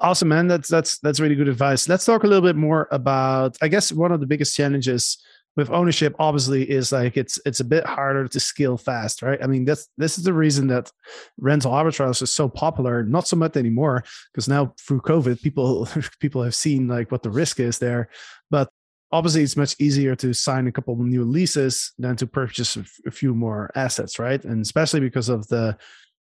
Awesome, 0.00 0.28
man. 0.28 0.46
That's 0.46 0.68
that's 0.68 0.98
that's 1.00 1.18
really 1.18 1.34
good 1.34 1.48
advice. 1.48 1.88
Let's 1.88 2.04
talk 2.04 2.22
a 2.22 2.26
little 2.26 2.46
bit 2.46 2.56
more 2.56 2.88
about. 2.92 3.56
I 3.60 3.68
guess 3.68 3.92
one 3.92 4.12
of 4.12 4.20
the 4.20 4.26
biggest 4.26 4.56
challenges 4.56 5.18
with 5.56 5.68
ownership, 5.70 6.14
obviously, 6.20 6.68
is 6.70 6.92
like 6.92 7.16
it's 7.16 7.40
it's 7.44 7.58
a 7.58 7.64
bit 7.64 7.84
harder 7.84 8.28
to 8.28 8.40
scale 8.40 8.76
fast, 8.76 9.20
right? 9.20 9.42
I 9.42 9.48
mean, 9.48 9.64
that's 9.64 9.88
this 9.98 10.16
is 10.16 10.24
the 10.24 10.32
reason 10.32 10.68
that 10.68 10.92
rental 11.38 11.72
arbitrage 11.72 12.22
is 12.22 12.32
so 12.32 12.48
popular. 12.48 13.02
Not 13.02 13.26
so 13.26 13.36
much 13.36 13.56
anymore 13.56 14.04
because 14.32 14.48
now 14.48 14.74
through 14.78 15.00
COVID, 15.00 15.42
people 15.42 15.88
people 16.20 16.42
have 16.44 16.54
seen 16.54 16.86
like 16.86 17.10
what 17.10 17.24
the 17.24 17.30
risk 17.30 17.58
is 17.58 17.78
there. 17.80 18.10
But 18.48 18.70
obviously 19.12 19.42
it's 19.42 19.56
much 19.56 19.76
easier 19.78 20.14
to 20.16 20.32
sign 20.32 20.66
a 20.66 20.72
couple 20.72 20.96
new 20.96 21.24
leases 21.24 21.92
than 21.98 22.16
to 22.16 22.26
purchase 22.26 22.76
a 23.06 23.10
few 23.10 23.34
more 23.34 23.70
assets 23.74 24.18
right? 24.18 24.44
And 24.44 24.62
especially 24.62 25.00
because 25.00 25.28
of 25.28 25.48
the 25.48 25.76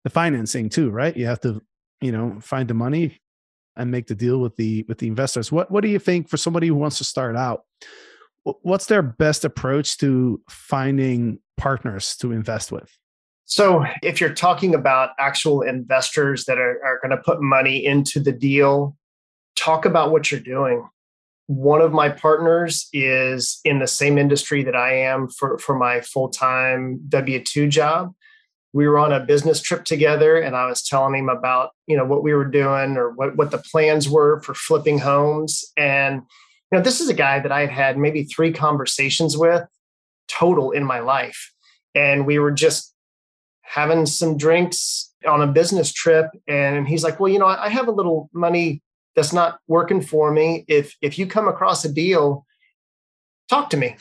the 0.05 0.11
financing 0.11 0.69
too 0.69 0.91
right? 0.91 1.17
You 1.17 1.27
have 1.27 1.41
to 1.41 1.63
you 2.01 2.13
know 2.13 2.39
find 2.41 2.69
the 2.69 2.75
money 2.75 3.21
and 3.77 3.91
make 3.91 4.07
the 4.09 4.15
deal 4.15 4.39
with 4.39 4.57
the 4.57 4.85
with 4.89 4.99
the 4.99 5.07
investors. 5.07 5.53
What 5.53 5.71
what 5.71 5.83
do 5.83 5.89
you 5.89 5.99
think 5.99 6.29
for 6.29 6.37
somebody 6.37 6.69
who 6.69 6.75
wants 6.75 6.99
to 6.99 7.05
start 7.05 7.37
out 7.37 7.65
what's 8.63 8.87
their 8.87 9.03
best 9.03 9.45
approach 9.45 9.99
to 9.99 10.41
finding 10.49 11.39
partners 11.57 12.17
to 12.17 12.33
invest 12.33 12.73
with? 12.73 12.97
So 13.45 13.85
if 14.03 14.21
you're 14.21 14.35
talking 14.35 14.75
about 14.75 15.11
actual 15.19 15.63
investors 15.63 16.45
that 16.45 16.59
are, 16.59 16.83
are 16.85 16.99
going 17.03 17.17
to 17.17 17.23
put 17.23 17.41
money 17.41 17.85
into 17.85 18.21
the 18.21 18.33
deal 18.33 18.97
talk 19.57 19.85
about 19.85 20.13
what 20.13 20.31
you're 20.31 20.41
doing 20.41 20.89
one 21.49 21.81
of 21.81 21.93
my 21.93 22.11
partners 22.11 22.89
is 22.93 23.59
in 23.65 23.79
the 23.79 23.87
same 23.87 24.19
industry 24.19 24.63
that 24.65 24.77
I 24.77 24.93
am 24.99 25.29
for, 25.29 25.59
for 25.59 25.77
my 25.77 26.03
full 26.03 26.29
time 26.29 27.01
W 27.09 27.43
2 27.43 27.69
job. 27.69 28.15
We 28.75 28.87
were 28.87 28.99
on 28.99 29.15
a 29.15 29.25
business 29.25 29.63
trip 29.63 29.87
together, 29.87 30.39
and 30.39 30.55
I 30.55 30.67
was 30.67 30.83
telling 30.83 31.15
him 31.15 31.31
about 31.31 31.71
you 31.87 31.97
know 31.97 32.05
what 32.05 32.23
we 32.23 32.35
were 32.35 32.45
doing 32.45 32.99
or 32.99 33.11
what, 33.13 33.35
what 33.37 33.51
the 33.51 33.59
plans 33.73 34.11
were 34.11 34.43
for 34.43 34.53
flipping 34.53 34.99
homes. 34.99 35.65
And 35.75 36.17
you 36.71 36.79
know, 36.79 36.83
this 36.83 37.01
is 37.01 37.09
a 37.09 37.15
guy 37.15 37.41
that 37.41 37.51
I 37.51 37.61
had 37.61 37.71
had 37.71 37.99
maybe 37.99 38.25
three 38.25 38.53
conversations 38.53 39.39
with 39.39 39.65
total 40.29 40.71
in 40.71 40.85
my 40.85 41.01
life, 41.01 41.51
and 41.95 42.27
we 42.27 42.39
were 42.39 42.53
just 42.53 42.95
having 43.63 44.05
some 44.05 44.37
drinks 44.37 45.15
on 45.27 45.41
a 45.41 45.47
business 45.47 45.91
trip. 45.91 46.27
And 46.47 46.87
he's 46.87 47.03
like, 47.03 47.19
"Well, 47.19 47.33
you 47.33 47.39
know, 47.39 47.47
I 47.47 47.71
have 47.71 47.89
a 47.89 47.93
little 47.93 48.29
money 48.35 48.83
that's 49.19 49.33
not 49.33 49.59
working 49.67 50.01
for 50.01 50.31
me. 50.31 50.65
If 50.69 50.97
if 51.03 51.19
you 51.19 51.27
come 51.27 51.49
across 51.49 51.85
a 51.85 51.93
deal 51.93 52.47
talk 53.49 53.71
to 53.71 53.77
me. 53.77 53.97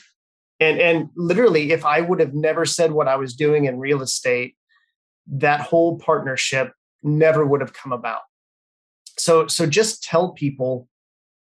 And 0.59 0.79
and 0.79 1.09
literally 1.15 1.71
if 1.71 1.85
i 1.85 2.01
would 2.01 2.19
have 2.19 2.33
never 2.33 2.65
said 2.65 2.91
what 2.91 3.07
i 3.07 3.15
was 3.15 3.35
doing 3.35 3.65
in 3.65 3.79
real 3.79 4.01
estate 4.01 4.55
that 5.27 5.61
whole 5.61 5.99
partnership 5.99 6.73
never 7.03 7.45
would 7.45 7.61
have 7.61 7.73
come 7.73 7.91
about. 7.91 8.21
So 9.17 9.47
so 9.47 9.65
just 9.65 10.03
tell 10.03 10.31
people 10.33 10.87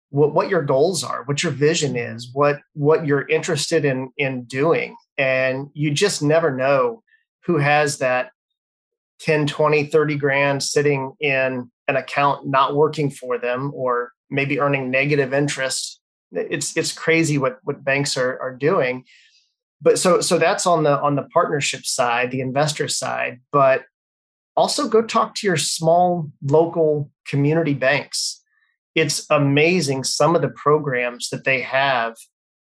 what, 0.09 0.33
what 0.33 0.49
your 0.49 0.62
goals 0.62 1.03
are 1.03 1.23
what 1.25 1.41
your 1.41 1.51
vision 1.51 1.95
is 1.95 2.29
what 2.33 2.59
what 2.73 3.05
you're 3.05 3.27
interested 3.27 3.86
in 3.86 4.12
in 4.17 4.43
doing. 4.43 4.95
And 5.17 5.69
you 5.73 5.91
just 5.91 6.21
never 6.21 6.55
know 6.55 7.03
who 7.45 7.57
has 7.57 7.97
that 7.99 8.31
10 9.19 9.47
20 9.47 9.86
30 9.86 10.15
grand 10.15 10.63
sitting 10.63 11.13
in 11.19 11.71
an 11.87 11.95
account 11.95 12.47
not 12.47 12.75
working 12.75 13.09
for 13.09 13.37
them 13.37 13.71
or 13.73 14.11
maybe 14.29 14.59
earning 14.59 14.89
negative 14.89 15.33
interest 15.33 15.99
it's 16.35 16.75
it's 16.75 16.91
crazy 16.91 17.37
what 17.37 17.59
what 17.63 17.83
banks 17.83 18.17
are 18.17 18.39
are 18.39 18.55
doing. 18.55 19.05
But 19.81 19.99
so 19.99 20.21
so 20.21 20.37
that's 20.37 20.65
on 20.65 20.83
the 20.83 20.99
on 20.99 21.15
the 21.15 21.27
partnership 21.33 21.85
side 21.85 22.31
the 22.31 22.41
investor 22.41 22.87
side. 22.87 23.41
But 23.51 23.83
also 24.55 24.87
go 24.87 25.01
talk 25.01 25.35
to 25.35 25.47
your 25.47 25.57
small 25.57 26.31
local 26.43 27.11
community 27.27 27.73
banks. 27.73 28.41
It's 28.95 29.25
amazing 29.29 30.03
some 30.03 30.35
of 30.35 30.41
the 30.41 30.49
programs 30.49 31.29
that 31.29 31.43
they 31.43 31.61
have 31.61 32.15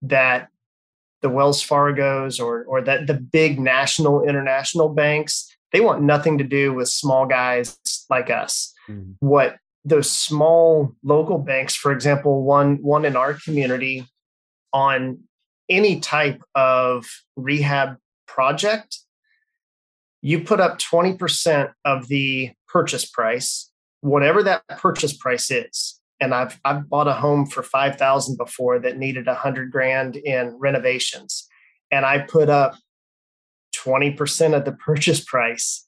that 0.01 0.49
the 1.21 1.29
Wells 1.29 1.61
Fargo's 1.61 2.39
or 2.39 2.63
or 2.65 2.81
that 2.81 3.07
the 3.07 3.13
big 3.13 3.59
national 3.59 4.23
international 4.23 4.89
banks 4.89 5.51
they 5.73 5.81
want 5.81 6.01
nothing 6.01 6.37
to 6.37 6.45
do 6.45 6.73
with 6.73 6.87
small 6.87 7.25
guys 7.25 7.77
like 8.09 8.29
us 8.29 8.73
mm-hmm. 8.87 9.11
what 9.19 9.57
those 9.85 10.11
small 10.11 10.93
local 11.03 11.37
banks 11.37 11.75
for 11.75 11.91
example 11.91 12.43
one 12.43 12.81
one 12.81 13.05
in 13.05 13.15
our 13.15 13.33
community 13.33 14.05
on 14.73 15.19
any 15.69 15.99
type 15.99 16.41
of 16.55 17.05
rehab 17.35 17.97
project 18.27 18.99
you 20.21 20.43
put 20.43 20.59
up 20.59 20.79
20% 20.79 21.71
of 21.85 22.07
the 22.07 22.51
purchase 22.67 23.05
price 23.05 23.71
whatever 24.01 24.43
that 24.43 24.61
purchase 24.77 25.15
price 25.15 25.49
is 25.49 25.99
and 26.19 26.33
i've 26.33 26.59
i've 26.65 26.89
bought 26.89 27.07
a 27.07 27.13
home 27.13 27.45
for 27.45 27.63
5000 27.63 28.37
before 28.37 28.79
that 28.79 28.97
needed 28.97 29.25
100 29.25 29.71
grand 29.71 30.15
in 30.17 30.55
renovations 30.59 31.47
and 31.91 32.05
i 32.05 32.19
put 32.19 32.49
up 32.49 32.75
20% 33.75 34.55
of 34.55 34.65
the 34.65 34.71
purchase 34.71 35.23
price 35.23 35.87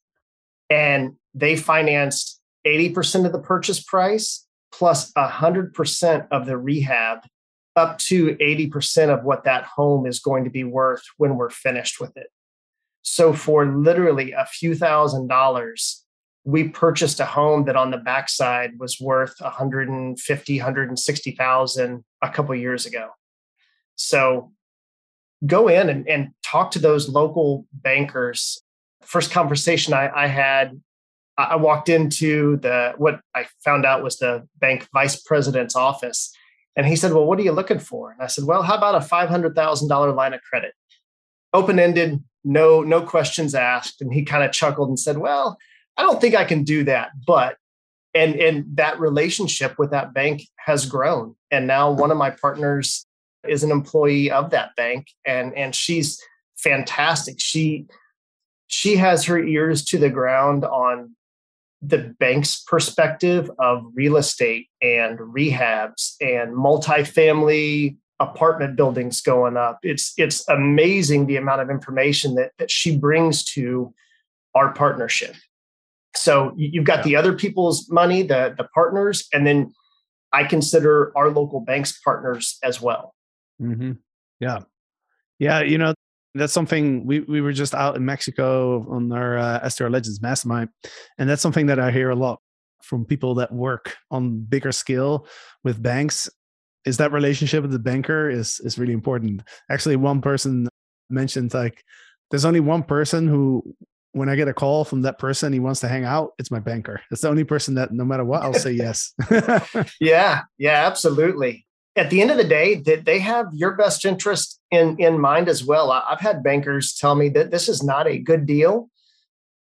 and 0.70 1.14
they 1.34 1.56
financed 1.56 2.38
80% 2.69 3.25
of 3.25 3.32
the 3.32 3.39
purchase 3.39 3.82
price 3.82 4.45
plus 4.71 5.12
100% 5.13 6.27
of 6.32 6.45
the 6.45 6.58
rehab 6.58 7.19
up 7.75 7.97
to 7.97 8.36
80% 8.36 9.10
of 9.10 9.23
what 9.23 9.45
that 9.45 9.63
home 9.63 10.05
is 10.05 10.19
going 10.19 10.43
to 10.43 10.49
be 10.49 10.63
worth 10.63 11.03
when 11.17 11.36
we're 11.38 11.49
finished 11.49 11.99
with 11.99 12.15
it. 12.17 12.27
So 13.01 13.34
for 13.34 13.65
literally 13.65 14.34
a 14.34 14.45
few 14.45 14.75
thousand 14.75 15.27
dollars, 15.27 16.05
we 16.43 16.69
purchased 16.69 17.19
a 17.19 17.25
home 17.25 17.65
that 17.65 17.75
on 17.75 17.91
the 17.91 17.97
backside 17.97 18.79
was 18.79 18.99
worth 18.99 19.36
150, 19.39 20.58
160,000 20.58 22.03
a 22.21 22.29
couple 22.29 22.55
years 22.55 22.86
ago. 22.86 23.10
So 23.95 24.51
go 25.45 25.67
in 25.67 25.89
and, 25.89 26.08
and 26.08 26.29
talk 26.43 26.71
to 26.71 26.79
those 26.79 27.10
local 27.10 27.65
bankers. 27.71 28.62
First 29.03 29.32
conversation 29.32 29.93
I, 29.93 30.10
I 30.13 30.27
had, 30.27 30.82
I 31.43 31.56
walked 31.56 31.89
into 31.89 32.58
the 32.58 32.93
what 32.97 33.21
I 33.36 33.45
found 33.63 33.86
out 33.86 34.04
was 34.04 34.17
the 34.17 34.47
bank 34.60 34.88
vice 34.93 35.21
president's 35.21 35.75
office. 35.75 36.34
And 36.75 36.86
he 36.86 36.95
said, 36.95 37.13
Well, 37.13 37.25
what 37.25 37.39
are 37.39 37.43
you 37.43 37.52
looking 37.52 37.80
for? 37.80 38.12
And 38.12 38.21
I 38.21 38.28
said, 38.28 38.45
Well, 38.45 38.62
how 38.62 38.75
about 38.75 38.95
a 38.95 39.06
$500,000 39.06 40.15
line 40.15 40.34
of 40.34 40.41
credit? 40.41 40.73
Open 41.54 41.80
ended, 41.80 42.23
no, 42.43 42.82
no 42.82 43.02
questions 43.02 43.56
asked. 43.56 44.02
And 44.02 44.13
he 44.13 44.23
kind 44.23 44.43
of 44.43 44.52
chuckled 44.52 44.89
and 44.89 44.99
said, 44.99 45.17
Well, 45.17 45.58
I 45.97 46.04
don't 46.04 46.21
think 46.21 46.36
I 46.36 46.45
can 46.45 46.63
do 46.63 46.84
that. 46.86 47.12
But 47.25 47.58
and 48.13 48.36
and 48.36 48.65
that 48.75 48.99
relationship 48.99 49.78
with 49.78 49.91
that 49.91 50.13
bank 50.13 50.43
has 50.58 50.86
grown. 50.86 51.36
And 51.52 51.67
now 51.67 51.91
one 51.91 52.12
of 52.12 52.17
my 52.17 52.32
partners 52.32 53.06
is 53.47 53.63
an 53.63 53.71
employee 53.71 54.32
of 54.32 54.49
that 54.52 54.75
bank 54.75 55.08
and 55.25 55.54
and 55.56 55.73
she's 55.75 56.21
fantastic. 56.58 57.36
She 57.39 57.86
she 58.67 58.97
has 58.97 59.25
her 59.25 59.39
ears 59.39 59.84
to 59.86 59.97
the 59.97 60.10
ground 60.10 60.63
on 60.63 61.15
the 61.82 62.13
bank's 62.20 62.62
perspective 62.63 63.50
of 63.60 63.84
real 63.94 64.18
estate 64.18 64.68
and 64.82 65.18
rehabs 65.20 66.15
and 66.20 66.54
multifamily 66.54 67.96
apartment 68.20 68.76
buildings 68.76 69.22
going 69.22 69.56
up. 69.56 69.80
It's 69.84 70.13
it's 70.18 70.48
amazing 70.50 71.28
the 71.28 71.38
amount 71.38 71.62
of 71.62 71.70
information 71.70 72.36
that, 72.36 72.52
that 72.60 72.70
she 72.70 72.98
brings 72.98 73.44
to 73.54 73.94
our 74.56 74.74
partnership. 74.74 75.36
So 76.15 76.54
you've 76.58 76.86
got 76.86 77.00
yeah. 77.00 77.04
the 77.04 77.15
other 77.15 77.34
people's 77.34 77.89
money, 77.89 78.24
the 78.24 78.54
the 78.58 78.65
partners, 78.74 79.28
and 79.32 79.48
then 79.48 79.74
I 80.34 80.44
consider 80.44 81.13
our 81.15 81.30
local 81.30 81.62
banks 81.62 82.00
partners 82.04 82.58
as 82.62 82.82
well. 82.82 83.15
Mm-hmm. 83.62 83.94
Yeah, 84.39 84.60
yeah. 85.38 85.62
You 85.62 85.78
know, 85.78 85.94
that's 86.36 86.54
something 86.54 87.06
we, 87.06 87.22
we 87.22 87.42
were 87.42 87.54
just 87.54 87.74
out 87.74 87.96
in 87.96 88.06
Mexico 88.06 88.86
on 88.89 89.12
our 89.12 89.38
uh, 89.38 89.68
STR 89.68 89.88
Legends 89.88 90.22
mastermind. 90.22 90.70
And 91.18 91.30
that's 91.30 91.42
something 91.42 91.65
that 91.68 91.80
I 91.80 91.92
hear 91.92 92.10
a 92.10 92.15
lot 92.15 92.39
from 92.84 93.06
people 93.06 93.36
that 93.36 93.52
work 93.52 93.96
on 94.12 94.39
bigger 94.42 94.72
scale 94.72 95.28
with 95.63 95.82
banks 95.82 96.30
is 96.86 96.98
that 96.98 97.12
relationship 97.12 97.62
with 97.62 97.72
the 97.72 97.80
banker 97.80 98.30
is 98.30 98.60
is 98.63 98.80
really 98.80 98.94
important. 98.94 99.44
Actually, 99.70 99.96
one 99.98 100.22
person 100.22 100.68
mentioned 101.10 101.54
like 101.54 101.84
there's 102.32 102.46
only 102.46 102.60
one 102.60 102.84
person 102.84 103.28
who 103.28 103.63
when 104.13 104.30
I 104.30 104.36
get 104.36 104.48
a 104.48 104.54
call 104.54 104.86
from 104.86 105.04
that 105.04 105.20
person 105.20 105.54
he 105.54 105.60
wants 105.60 105.82
to 105.82 105.88
hang 105.88 106.04
out, 106.04 106.32
it's 106.39 106.50
my 106.50 106.60
banker. 106.60 107.02
It's 107.12 107.22
the 107.22 107.30
only 107.30 107.44
person 107.44 107.76
that 107.76 107.92
no 107.92 108.06
matter 108.06 108.26
what, 108.26 108.42
I'll 108.42 108.54
say 108.54 108.72
yes. 108.72 109.13
yeah, 110.00 110.42
yeah, 110.58 110.88
absolutely 110.88 111.68
at 111.95 112.10
the 112.10 112.21
end 112.21 112.32
of 112.32 112.38
the 112.38 112.43
day, 112.43 112.75
that 112.75 113.06
they 113.06 113.19
have 113.19 113.47
your 113.54 113.73
best 113.73 114.06
interest 114.06 114.60
in, 114.71 114.97
in 114.99 115.19
mind 115.19 115.49
as 115.49 115.63
well. 115.63 115.91
I've 115.91 116.19
had 116.19 116.43
bankers 116.43 116.93
tell 116.93 117.15
me 117.15 117.30
that 117.30 117.52
this 117.52 117.67
is 117.67 117.84
not 117.84 118.08
a 118.08 118.19
good 118.19 118.45
deal, 118.45 118.89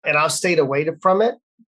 and 0.06 0.18
I've 0.18 0.32
stayed 0.32 0.60
away 0.60 0.90
from 1.02 1.22
it. 1.22 1.36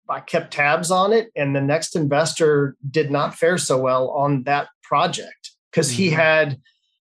I 0.10 0.20
kept 0.20 0.52
tabs 0.54 0.92
on 0.92 1.14
it, 1.14 1.30
and 1.36 1.56
the 1.56 1.62
next 1.62 1.96
investor 1.96 2.76
did 2.90 3.12
not 3.12 3.36
fare 3.36 3.58
so 3.58 3.78
well 3.78 4.10
on 4.10 4.44
that 4.44 4.68
project 4.84 5.52
because 5.72 5.88
mm-hmm. 5.88 6.04
he 6.04 6.10
had 6.10 6.60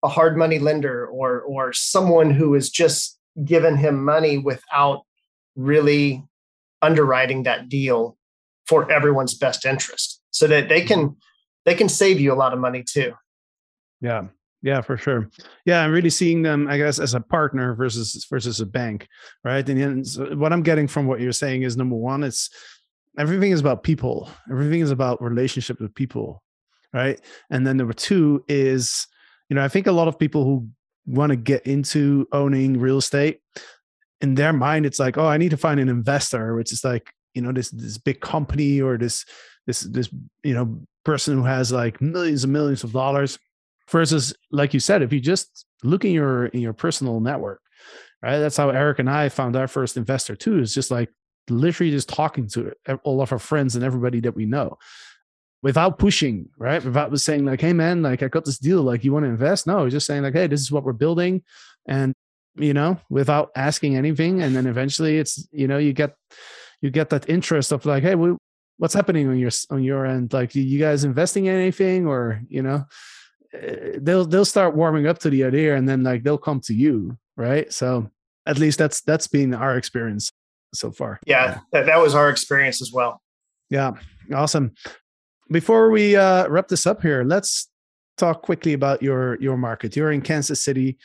a 0.03 0.07
hard 0.07 0.37
money 0.37 0.59
lender 0.59 1.05
or 1.07 1.41
or 1.41 1.73
someone 1.73 2.31
who 2.31 2.51
was 2.51 2.69
just 2.69 3.17
giving 3.43 3.77
him 3.77 4.05
money 4.05 4.37
without 4.37 5.01
really 5.55 6.23
underwriting 6.81 7.43
that 7.43 7.67
deal 7.67 8.17
for 8.67 8.89
everyone's 8.91 9.33
best 9.33 9.65
interest 9.65 10.21
so 10.31 10.47
that 10.47 10.69
they 10.69 10.81
can 10.81 11.15
they 11.65 11.75
can 11.75 11.89
save 11.89 12.19
you 12.19 12.31
a 12.31 12.35
lot 12.35 12.53
of 12.53 12.59
money 12.59 12.83
too 12.83 13.13
yeah. 14.03 14.23
Yeah, 14.63 14.79
for 14.79 14.95
sure. 14.95 15.29
Yeah, 15.65 15.83
I'm 15.83 15.91
really 15.91 16.09
seeing 16.09 16.41
them, 16.41 16.69
I 16.69 16.77
guess, 16.77 16.97
as 16.97 17.13
a 17.13 17.19
partner 17.19 17.75
versus 17.75 18.25
versus 18.29 18.61
a 18.61 18.65
bank, 18.65 19.09
right? 19.43 19.67
And 19.67 20.05
then 20.15 20.39
what 20.39 20.53
I'm 20.53 20.63
getting 20.63 20.87
from 20.87 21.05
what 21.05 21.19
you're 21.19 21.33
saying 21.33 21.63
is 21.63 21.75
number 21.75 21.97
one, 21.97 22.23
it's 22.23 22.49
everything 23.17 23.51
is 23.51 23.59
about 23.59 23.83
people. 23.83 24.29
Everything 24.49 24.79
is 24.79 24.89
about 24.89 25.21
relationship 25.21 25.81
with 25.81 25.93
people, 25.93 26.41
right? 26.93 27.19
And 27.49 27.67
then 27.67 27.75
number 27.75 27.91
two 27.91 28.45
is, 28.47 29.05
you 29.49 29.55
know, 29.57 29.65
I 29.65 29.67
think 29.67 29.85
a 29.85 29.91
lot 29.91 30.07
of 30.07 30.17
people 30.17 30.45
who 30.45 30.69
want 31.05 31.31
to 31.31 31.35
get 31.35 31.67
into 31.67 32.25
owning 32.31 32.79
real 32.79 32.99
estate, 32.99 33.41
in 34.21 34.35
their 34.35 34.53
mind, 34.53 34.85
it's 34.85 34.99
like, 34.99 35.17
oh, 35.17 35.27
I 35.27 35.35
need 35.35 35.51
to 35.51 35.57
find 35.57 35.81
an 35.81 35.89
investor, 35.89 36.55
which 36.55 36.71
is 36.71 36.85
like, 36.85 37.11
you 37.33 37.41
know, 37.41 37.51
this 37.51 37.69
this 37.71 37.97
big 37.97 38.21
company 38.21 38.79
or 38.79 38.97
this 38.97 39.25
this 39.67 39.81
this 39.81 40.09
you 40.43 40.53
know 40.53 40.79
person 41.03 41.35
who 41.35 41.43
has 41.43 41.73
like 41.73 41.99
millions 41.99 42.45
and 42.45 42.53
millions 42.53 42.85
of 42.85 42.93
dollars 42.93 43.37
versus 43.89 44.33
like 44.51 44.73
you 44.73 44.79
said 44.79 45.01
if 45.01 45.11
you 45.11 45.19
just 45.19 45.65
look 45.83 46.05
in 46.05 46.11
your 46.11 46.47
in 46.47 46.61
your 46.61 46.73
personal 46.73 47.19
network 47.19 47.61
right? 48.21 48.39
That's 48.39 48.57
how 48.57 48.69
eric 48.69 48.99
and 48.99 49.09
i 49.09 49.29
found 49.29 49.55
our 49.55 49.67
first 49.67 49.97
investor 49.97 50.35
too 50.35 50.59
is 50.59 50.73
just 50.73 50.91
like 50.91 51.09
literally 51.49 51.91
just 51.91 52.09
talking 52.09 52.47
to 52.47 52.73
all 53.03 53.21
of 53.21 53.31
our 53.31 53.39
friends 53.39 53.75
and 53.75 53.83
everybody 53.83 54.21
that 54.21 54.35
we 54.35 54.45
know 54.45 54.77
without 55.61 55.99
pushing 55.99 56.49
right? 56.57 56.83
Without 56.83 57.17
saying 57.19 57.45
like 57.45 57.61
hey 57.61 57.73
man 57.73 58.01
like 58.01 58.23
i 58.23 58.27
got 58.27 58.45
this 58.45 58.59
deal 58.59 58.81
like 58.81 59.03
you 59.03 59.11
want 59.11 59.25
to 59.25 59.29
invest? 59.29 59.67
No 59.67 59.89
just 59.89 60.07
saying 60.07 60.23
like 60.23 60.33
hey 60.33 60.47
this 60.47 60.61
is 60.61 60.71
what 60.71 60.83
we're 60.83 60.93
building 60.93 61.43
and 61.87 62.13
you 62.55 62.73
know 62.73 62.99
without 63.09 63.49
asking 63.55 63.97
anything 63.97 64.41
and 64.41 64.55
then 64.55 64.67
eventually 64.67 65.17
it's 65.17 65.47
you 65.51 65.67
know 65.67 65.77
you 65.77 65.91
get 65.91 66.15
you 66.81 66.91
get 66.91 67.09
that 67.09 67.27
interest 67.29 67.71
of 67.71 67.85
like 67.85 68.03
hey 68.03 68.15
what's 68.77 68.93
happening 68.93 69.27
on 69.27 69.37
your 69.37 69.51
on 69.69 69.83
your 69.83 70.05
end? 70.05 70.33
Like 70.33 70.55
you 70.55 70.79
guys 70.79 71.03
investing 71.03 71.45
in 71.45 71.55
anything 71.55 72.07
or 72.07 72.41
you 72.49 72.61
know 72.61 72.85
they'll 73.97 74.25
they'll 74.25 74.45
start 74.45 74.75
warming 74.75 75.07
up 75.07 75.19
to 75.19 75.29
the 75.29 75.43
idea 75.43 75.75
and 75.75 75.87
then 75.87 76.03
like 76.03 76.23
they'll 76.23 76.37
come 76.37 76.59
to 76.61 76.73
you 76.73 77.17
right? 77.35 77.73
So 77.73 78.09
at 78.45 78.59
least 78.59 78.77
that's 78.77 79.01
that's 79.01 79.27
been 79.27 79.53
our 79.53 79.77
experience 79.77 80.31
so 80.73 80.91
far. 80.91 81.19
Yeah. 81.25 81.59
that, 81.71 81.87
that 81.87 81.99
was 81.99 82.13
our 82.15 82.29
experience 82.29 82.81
as 82.81 82.91
well. 82.91 83.21
Yeah 83.69 83.91
awesome. 84.33 84.71
Before 85.51 85.89
we 85.91 86.15
uh 86.15 86.47
wrap 86.47 86.67
this 86.67 86.87
up 86.87 87.01
here 87.01 87.23
let's 87.23 87.69
talk 88.17 88.41
quickly 88.41 88.73
about 88.73 89.01
your 89.01 89.39
your 89.41 89.57
market. 89.57 89.95
You're 89.95 90.11
in 90.11 90.21
kansas 90.21 90.63
city. 90.63 90.97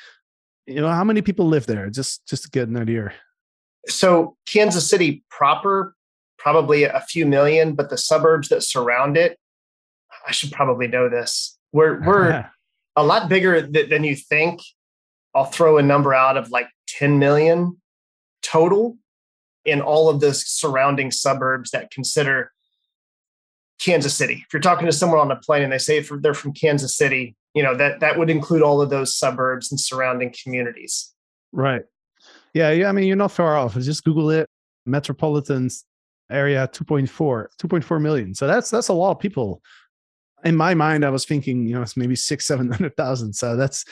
You 0.66 0.80
know 0.80 0.88
how 0.90 1.04
many 1.04 1.22
people 1.22 1.46
live 1.46 1.66
there? 1.66 1.90
Just 1.90 2.26
just 2.26 2.44
to 2.44 2.50
get 2.50 2.68
an 2.68 2.76
idea. 2.76 3.12
So 3.88 4.36
kansas 4.46 4.88
city 4.88 5.24
proper 5.30 5.94
probably 6.38 6.84
a 6.84 7.00
few 7.08 7.26
million 7.26 7.74
but 7.74 7.90
the 7.90 7.98
suburbs 7.98 8.48
that 8.48 8.62
surround 8.62 9.16
it 9.16 9.36
i 10.26 10.30
should 10.30 10.52
probably 10.52 10.86
know 10.86 11.08
this 11.08 11.57
we're 11.72 12.00
we're 12.06 12.50
a 12.96 13.04
lot 13.04 13.28
bigger 13.28 13.66
th- 13.66 13.90
than 13.90 14.04
you 14.04 14.16
think. 14.16 14.60
I'll 15.34 15.44
throw 15.44 15.78
a 15.78 15.82
number 15.82 16.14
out 16.14 16.36
of 16.36 16.50
like 16.50 16.68
10 16.88 17.18
million 17.18 17.80
total 18.42 18.96
in 19.64 19.80
all 19.80 20.08
of 20.08 20.20
the 20.20 20.32
surrounding 20.34 21.10
suburbs 21.10 21.70
that 21.70 21.90
consider 21.90 22.50
Kansas 23.78 24.14
City. 24.14 24.42
If 24.46 24.52
you're 24.52 24.60
talking 24.60 24.86
to 24.86 24.92
someone 24.92 25.20
on 25.20 25.30
a 25.30 25.36
plane 25.36 25.62
and 25.62 25.72
they 25.72 25.78
say 25.78 26.00
they're 26.00 26.34
from 26.34 26.52
Kansas 26.52 26.96
City, 26.96 27.36
you 27.54 27.62
know 27.62 27.76
that 27.76 28.00
that 28.00 28.18
would 28.18 28.30
include 28.30 28.62
all 28.62 28.80
of 28.80 28.90
those 28.90 29.16
suburbs 29.16 29.70
and 29.70 29.78
surrounding 29.78 30.34
communities. 30.42 31.14
Right. 31.52 31.82
Yeah. 32.54 32.70
Yeah. 32.70 32.88
I 32.88 32.92
mean, 32.92 33.04
you're 33.06 33.16
not 33.16 33.32
far 33.32 33.56
off. 33.56 33.74
Just 33.74 34.04
Google 34.04 34.30
it. 34.30 34.48
Metropolitan 34.86 35.68
area 36.30 36.68
2.4 36.72 37.08
2.4 37.62 38.00
million. 38.00 38.34
So 38.34 38.46
that's 38.46 38.70
that's 38.70 38.88
a 38.88 38.92
lot 38.92 39.12
of 39.12 39.18
people 39.18 39.62
in 40.44 40.56
my 40.56 40.74
mind, 40.74 41.04
I 41.04 41.10
was 41.10 41.24
thinking, 41.24 41.66
you 41.66 41.74
know, 41.74 41.82
it's 41.82 41.96
maybe 41.96 42.16
six, 42.16 42.46
seven 42.46 42.70
hundred 42.70 42.96
thousand. 42.96 43.32
So 43.34 43.56
that's, 43.56 43.84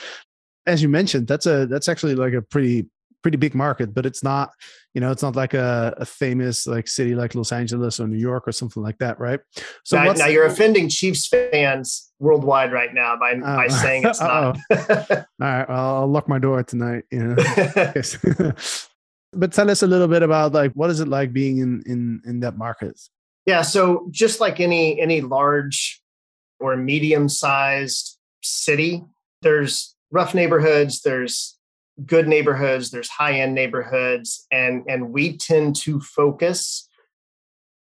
as 0.67 0.83
you 0.83 0.89
mentioned, 0.89 1.27
that's 1.27 1.47
a 1.47 1.67
that's 1.67 1.89
actually 1.89 2.15
like 2.15 2.33
a 2.33 2.43
pretty 2.43 2.87
pretty 3.27 3.37
big 3.37 3.57
market, 3.57 3.93
but 3.93 4.07
it's 4.07 4.23
not, 4.23 4.53
you 4.95 5.01
know, 5.01 5.11
it's 5.11 5.23
not 5.23 5.35
like 5.35 5.53
a, 5.53 5.93
a 5.97 6.07
famous 6.07 6.65
like 6.65 6.87
city 6.87 7.15
like 7.17 7.35
Los 7.35 7.51
Angeles 7.51 7.99
or 7.99 8.07
New 8.07 8.19
York 8.19 8.47
or 8.47 8.53
something 8.53 8.85
like 8.85 8.99
that, 8.99 9.19
right? 9.19 9.41
So 9.83 10.01
now, 10.01 10.13
now 10.13 10.27
you're 10.27 10.47
offending 10.47 10.89
Chiefs 10.89 11.27
fans 11.27 12.13
worldwide 12.21 12.73
right 12.73 12.95
now 12.95 13.17
by, 13.17 13.33
uh, 13.33 13.57
by 13.57 13.67
saying 13.67 14.05
it's 14.05 14.21
not. 14.21 14.57
All 14.71 14.79
right, 15.41 15.69
well, 15.69 15.97
I'll 15.97 16.07
lock 16.07 16.29
my 16.29 16.39
door 16.39 16.63
tonight. 16.63 17.03
You 17.11 17.35
know. 17.35 17.35
but 19.33 19.53
tell 19.53 19.71
us 19.71 19.83
a 19.83 19.87
little 19.89 20.09
bit 20.09 20.23
about 20.23 20.53
like 20.53 20.73
what 20.75 20.91
is 20.91 21.01
it 21.01 21.09
like 21.09 21.33
being 21.33 21.59
in 21.59 21.83
in 21.87 22.23
in 22.27 22.41
that 22.41 22.57
market? 22.57 23.01
Yeah, 23.45 23.63
so 23.63 24.07
just 24.13 24.41
like 24.41 24.61
any 24.61 25.01
any 25.01 25.21
large 25.21 26.01
or 26.61 26.77
medium 26.77 27.29
sized 27.29 28.19
city, 28.43 29.05
there's 29.43 29.95
rough 30.11 30.35
neighborhoods, 30.35 31.03
there's 31.03 31.59
good 32.05 32.29
neighborhoods, 32.29 32.91
there's 32.91 33.09
high 33.09 33.41
end 33.41 33.55
neighborhoods, 33.55 34.47
and, 34.51 34.85
and 34.89 35.13
we 35.13 35.37
tend 35.37 35.77
to 35.77 36.01
focus 36.01 36.89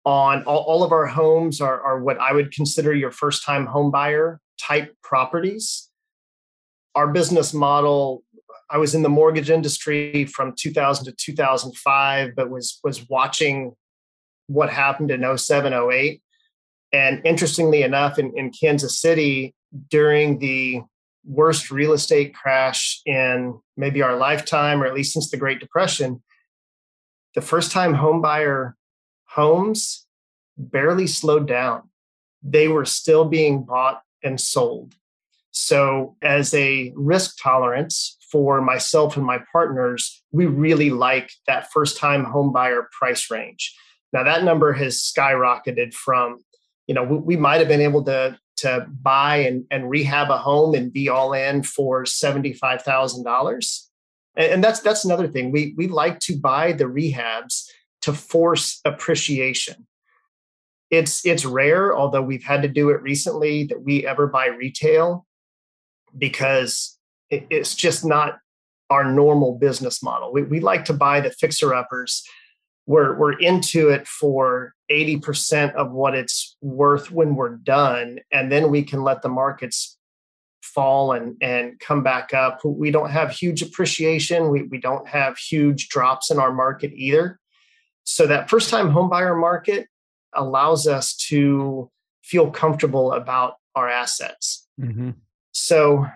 on 0.04 0.42
all, 0.44 0.64
all 0.64 0.82
of 0.82 0.92
our 0.92 1.06
homes 1.06 1.60
are, 1.60 1.80
are 1.80 2.02
what 2.02 2.18
I 2.18 2.32
would 2.32 2.52
consider 2.52 2.94
your 2.94 3.10
first 3.10 3.44
time 3.44 3.66
home 3.66 3.90
buyer 3.90 4.40
type 4.60 4.94
properties. 5.02 5.88
our 6.94 7.08
business 7.08 7.54
model 7.54 8.24
I 8.70 8.78
was 8.78 8.94
in 8.94 9.02
the 9.02 9.08
mortgage 9.08 9.50
industry 9.50 10.24
from 10.26 10.54
2000 10.56 11.04
to 11.06 11.12
2005, 11.12 12.36
but 12.36 12.50
was 12.50 12.78
was 12.84 13.08
watching 13.08 13.74
what 14.46 14.70
happened 14.70 15.10
in 15.10 15.36
07, 15.36 15.72
08. 15.72 16.22
And 16.92 17.24
interestingly 17.24 17.82
enough, 17.82 18.18
in, 18.18 18.32
in 18.36 18.50
Kansas 18.50 19.00
City 19.00 19.54
during 19.88 20.38
the 20.38 20.82
worst 21.24 21.70
real 21.70 21.92
estate 21.92 22.34
crash 22.34 23.00
in 23.06 23.58
maybe 23.76 24.02
our 24.02 24.16
lifetime, 24.16 24.82
or 24.82 24.86
at 24.86 24.94
least 24.94 25.12
since 25.12 25.30
the 25.30 25.36
Great 25.36 25.60
Depression, 25.60 26.22
the 27.34 27.40
first 27.40 27.70
time 27.70 27.94
homebuyer 27.94 28.72
homes 29.28 30.06
barely 30.56 31.06
slowed 31.06 31.46
down. 31.46 31.82
They 32.42 32.68
were 32.68 32.84
still 32.84 33.24
being 33.24 33.64
bought 33.64 34.02
and 34.22 34.40
sold. 34.40 34.94
So, 35.52 36.16
as 36.22 36.54
a 36.54 36.92
risk 36.96 37.36
tolerance 37.42 38.16
for 38.30 38.60
myself 38.60 39.16
and 39.16 39.26
my 39.26 39.40
partners, 39.52 40.22
we 40.30 40.46
really 40.46 40.90
like 40.90 41.32
that 41.46 41.70
first 41.72 41.98
time 41.98 42.24
homebuyer 42.24 42.88
price 42.90 43.30
range. 43.30 43.74
Now, 44.12 44.22
that 44.24 44.44
number 44.44 44.72
has 44.72 44.98
skyrocketed 44.98 45.92
from, 45.92 46.38
you 46.90 46.94
know, 46.94 47.04
we, 47.04 47.18
we 47.18 47.36
might 47.36 47.60
have 47.60 47.68
been 47.68 47.80
able 47.80 48.02
to, 48.02 48.36
to 48.56 48.84
buy 49.00 49.36
and, 49.36 49.64
and 49.70 49.88
rehab 49.88 50.28
a 50.28 50.36
home 50.36 50.74
and 50.74 50.92
be 50.92 51.08
all 51.08 51.32
in 51.32 51.62
for 51.62 52.02
$75,000. 52.02 53.80
And, 54.34 54.52
and 54.52 54.64
that's, 54.64 54.80
that's 54.80 55.04
another 55.04 55.28
thing. 55.28 55.52
We, 55.52 55.72
we 55.76 55.86
like 55.86 56.18
to 56.18 56.36
buy 56.36 56.72
the 56.72 56.86
rehabs 56.86 57.68
to 58.02 58.12
force 58.12 58.80
appreciation. 58.84 59.86
It's, 60.90 61.24
it's 61.24 61.44
rare, 61.44 61.96
although 61.96 62.22
we've 62.22 62.42
had 62.42 62.62
to 62.62 62.68
do 62.68 62.90
it 62.90 63.00
recently, 63.02 63.66
that 63.66 63.84
we 63.84 64.04
ever 64.04 64.26
buy 64.26 64.46
retail 64.46 65.24
because 66.18 66.98
it's 67.30 67.76
just 67.76 68.04
not 68.04 68.40
our 68.90 69.04
normal 69.04 69.56
business 69.56 70.02
model. 70.02 70.32
We, 70.32 70.42
we 70.42 70.58
like 70.58 70.86
to 70.86 70.92
buy 70.92 71.20
the 71.20 71.30
fixer 71.30 71.72
uppers. 71.72 72.24
We're, 72.86 73.16
we're 73.16 73.38
into 73.38 73.90
it 73.90 74.08
for 74.08 74.74
80% 74.90 75.74
of 75.74 75.92
what 75.92 76.14
it's 76.14 76.56
worth 76.60 77.10
when 77.10 77.36
we're 77.36 77.56
done. 77.56 78.20
And 78.32 78.50
then 78.50 78.70
we 78.70 78.82
can 78.82 79.02
let 79.02 79.22
the 79.22 79.28
markets 79.28 79.96
fall 80.62 81.12
and, 81.12 81.36
and 81.40 81.78
come 81.80 82.02
back 82.02 82.34
up. 82.34 82.60
We 82.64 82.90
don't 82.90 83.10
have 83.10 83.30
huge 83.30 83.62
appreciation. 83.62 84.50
We, 84.50 84.64
we 84.64 84.78
don't 84.78 85.06
have 85.08 85.38
huge 85.38 85.88
drops 85.88 86.30
in 86.30 86.38
our 86.38 86.52
market 86.52 86.92
either. 86.94 87.38
So 88.04 88.26
that 88.26 88.50
first 88.50 88.70
time 88.70 88.90
homebuyer 88.90 89.38
market 89.38 89.86
allows 90.34 90.86
us 90.86 91.16
to 91.28 91.90
feel 92.22 92.50
comfortable 92.50 93.12
about 93.12 93.54
our 93.74 93.88
assets. 93.88 94.66
Mm-hmm. 94.80 95.10
So 95.52 96.06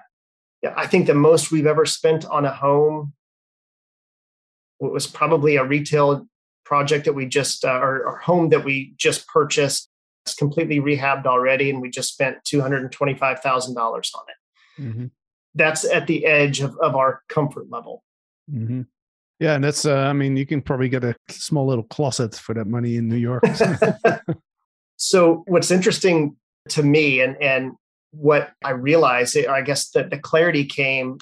I 0.76 0.86
think 0.86 1.06
the 1.06 1.14
most 1.14 1.50
we've 1.50 1.66
ever 1.66 1.86
spent 1.86 2.24
on 2.26 2.44
a 2.44 2.52
home 2.52 3.12
was 4.80 5.06
probably 5.06 5.56
a 5.56 5.64
retail 5.64 6.26
project 6.64 7.04
that 7.04 7.12
we 7.12 7.26
just, 7.26 7.64
uh, 7.64 7.78
or, 7.80 8.04
or 8.04 8.16
home 8.18 8.48
that 8.50 8.64
we 8.64 8.94
just 8.96 9.26
purchased. 9.28 9.88
It's 10.24 10.34
completely 10.34 10.80
rehabbed 10.80 11.26
already, 11.26 11.68
and 11.70 11.82
we 11.82 11.90
just 11.90 12.12
spent 12.12 12.38
$225,000 12.44 13.76
on 13.76 14.00
it. 14.00 14.82
Mm-hmm. 14.82 15.06
That's 15.54 15.84
at 15.84 16.06
the 16.06 16.24
edge 16.24 16.60
of, 16.60 16.76
of 16.80 16.96
our 16.96 17.20
comfort 17.28 17.70
level. 17.70 18.02
Mm-hmm. 18.52 18.82
Yeah, 19.40 19.54
and 19.54 19.64
that's, 19.64 19.84
uh, 19.84 19.94
I 19.94 20.12
mean, 20.12 20.36
you 20.36 20.46
can 20.46 20.62
probably 20.62 20.88
get 20.88 21.04
a 21.04 21.14
small 21.28 21.66
little 21.66 21.84
closet 21.84 22.34
for 22.34 22.54
that 22.54 22.66
money 22.66 22.96
in 22.96 23.08
New 23.08 23.16
York. 23.16 23.44
so, 24.96 25.42
what's 25.46 25.70
interesting 25.70 26.36
to 26.70 26.82
me, 26.82 27.20
and, 27.20 27.36
and 27.42 27.72
what 28.12 28.52
I 28.64 28.70
realized, 28.70 29.36
I 29.36 29.62
guess 29.62 29.90
that 29.90 30.10
the 30.10 30.18
clarity 30.18 30.64
came 30.64 31.18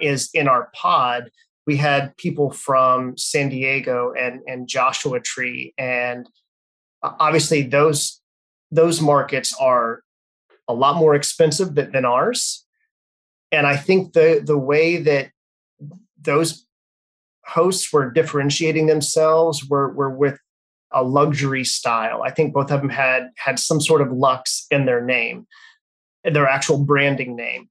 is 0.00 0.30
in 0.34 0.48
our 0.48 0.70
pod. 0.74 1.30
We 1.66 1.76
had 1.76 2.16
people 2.16 2.50
from 2.50 3.16
San 3.16 3.48
Diego 3.48 4.12
and 4.18 4.40
and 4.46 4.68
Joshua 4.68 5.20
Tree, 5.20 5.72
and 5.78 6.28
obviously 7.02 7.62
those 7.62 8.20
those 8.70 9.00
markets 9.00 9.54
are 9.60 10.02
a 10.66 10.74
lot 10.74 10.96
more 10.96 11.14
expensive 11.14 11.74
than, 11.74 11.92
than 11.92 12.04
ours. 12.04 12.64
And 13.52 13.66
I 13.66 13.76
think 13.76 14.12
the 14.12 14.42
the 14.44 14.58
way 14.58 14.96
that 14.98 15.30
those 16.20 16.66
hosts 17.46 17.92
were 17.92 18.10
differentiating 18.10 18.86
themselves 18.86 19.64
were 19.68 19.92
were 19.92 20.10
with 20.10 20.38
a 20.92 21.02
luxury 21.02 21.64
style. 21.64 22.22
I 22.22 22.30
think 22.30 22.54
both 22.54 22.70
of 22.70 22.80
them 22.80 22.90
had 22.90 23.30
had 23.36 23.58
some 23.58 23.80
sort 23.80 24.00
of 24.00 24.12
lux 24.12 24.66
in 24.70 24.86
their 24.86 25.04
name 25.04 25.46
their 26.32 26.48
actual 26.48 26.78
branding 26.78 27.36
name. 27.36 27.68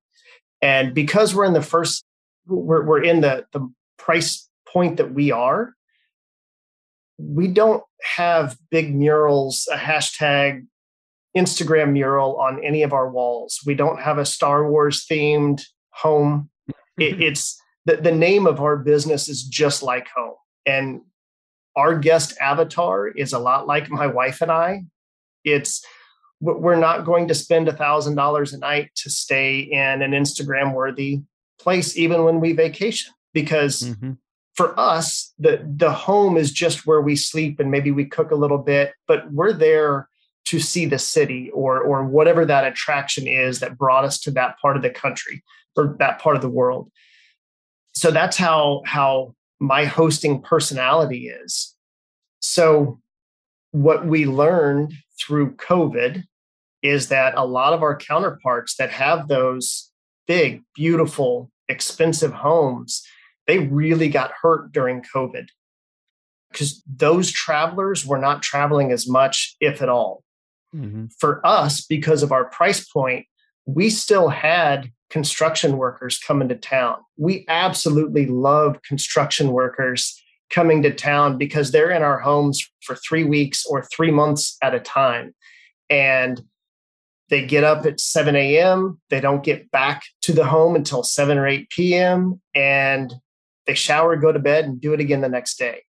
And 0.61 0.93
because 0.93 1.33
we're 1.33 1.45
in 1.45 1.53
the 1.53 1.61
first, 1.61 2.05
we're, 2.45 2.85
we're 2.85 3.03
in 3.03 3.21
the, 3.21 3.45
the 3.51 3.71
price 4.03 4.49
point 4.67 4.97
that 4.97 5.13
we 5.13 5.31
are, 5.31 5.73
we 7.17 7.47
don't 7.47 7.83
have 8.15 8.57
big 8.69 8.93
murals, 8.93 9.67
a 9.71 9.77
hashtag 9.77 10.65
Instagram 11.35 11.93
mural 11.93 12.39
on 12.39 12.63
any 12.63 12.83
of 12.83 12.93
our 12.93 13.09
walls. 13.09 13.59
We 13.65 13.75
don't 13.75 14.01
have 14.01 14.17
a 14.17 14.25
Star 14.25 14.69
Wars 14.69 15.05
themed 15.09 15.63
home. 15.89 16.49
It, 16.97 17.21
it's 17.21 17.59
the, 17.85 17.97
the 17.97 18.11
name 18.11 18.47
of 18.47 18.59
our 18.59 18.77
business 18.77 19.29
is 19.29 19.43
just 19.43 19.83
like 19.83 20.07
home. 20.15 20.35
And 20.65 21.01
our 21.75 21.97
guest 21.97 22.37
avatar 22.39 23.07
is 23.07 23.33
a 23.33 23.39
lot 23.39 23.67
like 23.67 23.89
my 23.89 24.07
wife 24.07 24.41
and 24.41 24.51
I. 24.51 24.83
It's 25.43 25.83
we're 26.39 26.75
not 26.75 27.05
going 27.05 27.29
to 27.29 27.35
spend 27.35 27.69
a 27.69 27.73
thousand 27.73 28.15
dollars 28.15 28.53
a 28.53 28.57
night 28.57 28.91
to 28.95 29.09
stay 29.09 29.59
in 29.59 30.01
an 30.01 30.11
Instagram 30.11 30.73
worthy 30.73 31.21
place, 31.57 31.97
even 31.97 32.25
when 32.25 32.41
we 32.41 32.51
vacation, 32.51 33.13
because 33.33 33.81
mm-hmm. 33.81 34.13
for 34.53 34.77
us, 34.79 35.33
the 35.39 35.67
the 35.75 35.91
home 35.91 36.37
is 36.37 36.51
just 36.51 36.85
where 36.85 37.01
we 37.01 37.15
sleep 37.15 37.59
and 37.59 37.71
maybe 37.71 37.91
we 37.91 38.05
cook 38.05 38.31
a 38.31 38.35
little 38.35 38.57
bit, 38.57 38.93
but 39.07 39.31
we're 39.31 39.53
there 39.53 40.07
to 40.45 40.59
see 40.59 40.85
the 40.85 40.99
city 40.99 41.49
or 41.51 41.81
or 41.81 42.05
whatever 42.05 42.45
that 42.45 42.65
attraction 42.65 43.27
is 43.27 43.59
that 43.59 43.77
brought 43.77 44.05
us 44.05 44.19
to 44.21 44.31
that 44.31 44.57
part 44.59 44.75
of 44.75 44.83
the 44.83 44.89
country 44.89 45.43
or 45.75 45.95
that 45.99 46.19
part 46.19 46.35
of 46.35 46.41
the 46.41 46.49
world. 46.49 46.91
So 47.93 48.11
that's 48.11 48.37
how 48.37 48.81
how 48.85 49.35
my 49.59 49.85
hosting 49.85 50.41
personality 50.41 51.27
is. 51.27 51.75
So 52.39 52.99
what 53.71 54.05
we 54.05 54.25
learned 54.25 54.93
through 55.19 55.55
COVID 55.55 56.23
is 56.81 57.07
that 57.07 57.33
a 57.37 57.45
lot 57.45 57.73
of 57.73 57.81
our 57.81 57.95
counterparts 57.95 58.75
that 58.75 58.91
have 58.91 59.27
those 59.27 59.89
big, 60.27 60.63
beautiful, 60.75 61.49
expensive 61.69 62.33
homes, 62.33 63.03
they 63.47 63.59
really 63.59 64.09
got 64.09 64.31
hurt 64.41 64.71
during 64.71 65.03
COVID 65.15 65.47
because 66.51 66.83
those 66.85 67.31
travelers 67.31 68.05
were 68.05 68.19
not 68.19 68.43
traveling 68.43 68.91
as 68.91 69.07
much, 69.07 69.55
if 69.59 69.81
at 69.81 69.89
all. 69.89 70.23
Mm-hmm. 70.73 71.05
For 71.19 71.45
us, 71.45 71.85
because 71.85 72.23
of 72.23 72.31
our 72.31 72.45
price 72.45 72.87
point, 72.87 73.25
we 73.65 73.89
still 73.89 74.29
had 74.29 74.91
construction 75.09 75.77
workers 75.77 76.17
coming 76.17 76.49
to 76.49 76.55
town. 76.55 76.97
We 77.17 77.45
absolutely 77.47 78.25
love 78.25 78.81
construction 78.81 79.51
workers 79.51 80.19
coming 80.49 80.83
to 80.83 80.93
town 80.93 81.37
because 81.37 81.71
they're 81.71 81.91
in 81.91 82.03
our 82.03 82.19
homes 82.19 82.63
for 82.81 82.95
three 82.95 83.23
weeks 83.23 83.65
or 83.65 83.83
three 83.83 84.11
months 84.11 84.57
at 84.61 84.75
a 84.75 84.79
time. 84.79 85.33
And 85.89 86.41
they 87.29 87.45
get 87.45 87.63
up 87.63 87.85
at 87.85 87.99
7 87.99 88.35
a.m. 88.35 88.99
They 89.09 89.19
don't 89.19 89.43
get 89.43 89.71
back 89.71 90.03
to 90.23 90.33
the 90.33 90.45
home 90.45 90.75
until 90.75 91.03
7 91.03 91.37
or 91.37 91.47
8 91.47 91.69
p.m. 91.69 92.41
And 92.53 93.13
they 93.65 93.73
shower, 93.73 94.15
go 94.15 94.31
to 94.31 94.39
bed, 94.39 94.65
and 94.65 94.81
do 94.81 94.93
it 94.93 94.99
again 94.99 95.21
the 95.21 95.29
next 95.29 95.57
day. 95.57 95.83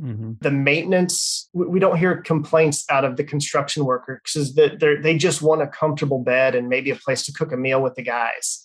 Mm-hmm. 0.00 0.34
The 0.40 0.50
maintenance, 0.50 1.48
we 1.52 1.80
don't 1.80 1.98
hear 1.98 2.22
complaints 2.22 2.84
out 2.88 3.04
of 3.04 3.16
the 3.16 3.24
construction 3.24 3.84
worker 3.84 4.20
because 4.22 4.54
they 4.54 5.18
just 5.18 5.42
want 5.42 5.62
a 5.62 5.66
comfortable 5.66 6.20
bed 6.22 6.54
and 6.54 6.68
maybe 6.68 6.90
a 6.90 6.96
place 6.96 7.24
to 7.24 7.32
cook 7.32 7.50
a 7.52 7.56
meal 7.56 7.82
with 7.82 7.96
the 7.96 8.02
guys. 8.02 8.64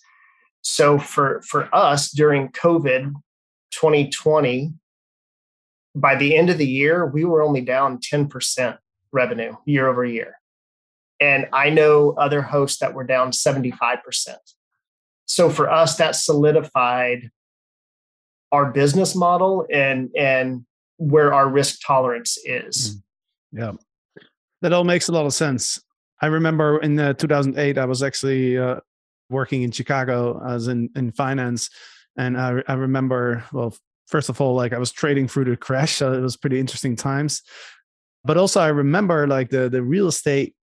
So 0.62 0.98
for 0.98 1.42
for 1.42 1.74
us 1.74 2.10
during 2.10 2.48
COVID 2.50 3.12
2020, 3.72 4.72
by 5.96 6.14
the 6.14 6.36
end 6.36 6.50
of 6.50 6.58
the 6.58 6.66
year, 6.66 7.06
we 7.06 7.24
were 7.24 7.42
only 7.42 7.60
down 7.60 7.98
10% 7.98 8.78
revenue 9.12 9.56
year 9.66 9.88
over 9.88 10.04
year. 10.04 10.34
And 11.20 11.48
I 11.52 11.70
know 11.70 12.12
other 12.12 12.42
hosts 12.42 12.78
that 12.78 12.94
were 12.94 13.04
down 13.04 13.30
75%. 13.30 14.36
So 15.26 15.50
for 15.50 15.70
us, 15.70 15.96
that 15.96 16.16
solidified 16.16 17.30
our 18.52 18.72
business 18.72 19.14
model 19.14 19.66
and 19.72 20.10
and 20.16 20.64
where 20.96 21.34
our 21.34 21.48
risk 21.48 21.80
tolerance 21.84 22.38
is. 22.44 22.96
Mm. 22.96 23.02
Yeah. 23.52 23.72
That 24.62 24.72
all 24.72 24.84
makes 24.84 25.08
a 25.08 25.12
lot 25.12 25.26
of 25.26 25.34
sense. 25.34 25.80
I 26.22 26.26
remember 26.26 26.78
in 26.78 26.98
uh, 26.98 27.12
2008, 27.14 27.76
I 27.76 27.84
was 27.84 28.02
actually 28.02 28.56
uh, 28.56 28.80
working 29.28 29.62
in 29.62 29.70
Chicago 29.70 30.40
as 30.46 30.68
in, 30.68 30.88
in 30.96 31.12
finance. 31.12 31.68
And 32.16 32.40
I, 32.40 32.62
I 32.68 32.74
remember, 32.74 33.44
well, 33.52 33.76
first 34.06 34.28
of 34.28 34.40
all, 34.40 34.54
like 34.54 34.72
I 34.72 34.78
was 34.78 34.92
trading 34.92 35.28
through 35.28 35.46
the 35.46 35.56
crash. 35.56 35.96
So 35.96 36.12
it 36.12 36.20
was 36.20 36.36
pretty 36.36 36.60
interesting 36.60 36.96
times. 36.96 37.42
But 38.24 38.38
also 38.38 38.60
I 38.60 38.68
remember 38.68 39.26
like 39.26 39.50
the, 39.50 39.68
the 39.68 39.82
real 39.82 40.08
estate 40.08 40.54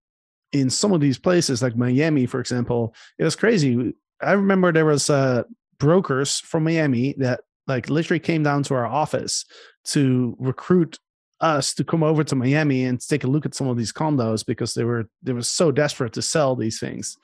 in 0.53 0.71
some 0.71 0.93
of 0.93 1.01
these 1.01 1.19
places, 1.19 1.63
like 1.63 1.77
Miami, 1.77 2.27
for 2.27 2.41
example, 2.41 2.95
it 3.19 3.25
was 3.25 3.37
crazy. 3.37 3.93
I 4.23 4.33
remember 4.33 4.73
there 4.73 4.87
was 4.87 5.11
uh, 5.11 5.43
brokers 5.79 6.41
from 6.41 6.65
Miami 6.65 7.15
that 7.19 7.41
like 7.67 7.91
literally 7.91 8.21
came 8.21 8.43
down 8.43 8.63
to 8.65 8.75
our 8.75 8.87
office 8.87 9.45
to 9.85 10.37
recruit 10.39 10.99
us 11.41 11.73
to 11.75 11.85
come 11.85 12.03
over 12.03 12.23
to 12.23 12.37
Miami 12.37 12.85
and 12.85 13.01
take 13.01 13.25
a 13.25 13.27
look 13.27 13.47
at 13.47 13.55
some 13.55 13.69
of 13.69 13.77
these 13.77 13.93
condos 13.93 14.45
because 14.45 14.75
they 14.75 14.85
were 14.85 15.09
they 15.23 15.33
were 15.33 15.43
so 15.43 15.71
desperate 15.71 16.13
to 16.13 16.23
sell 16.23 16.55
these 16.55 16.79
things, 16.79 17.17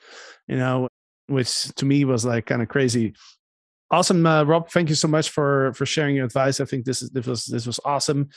you 0.47 0.57
know, 0.57 0.87
which 1.27 1.65
to 1.75 1.85
me 1.85 2.03
was 2.05 2.25
like 2.25 2.45
kind 2.45 2.61
of 2.61 2.67
crazy. 2.67 3.13
Awesome, 3.89 4.25
uh, 4.25 4.43
Rob. 4.43 4.69
Thank 4.69 4.89
you 4.89 4.95
so 4.95 5.07
much 5.07 5.29
for 5.29 5.71
for 5.73 5.85
sharing 5.85 6.15
your 6.15 6.25
advice. 6.25 6.59
I 6.59 6.65
think 6.65 6.85
this 6.85 7.01
is 7.01 7.09
this 7.11 7.27
was 7.27 7.45
this 7.45 7.65
was 7.65 7.79
awesome. 7.85 8.29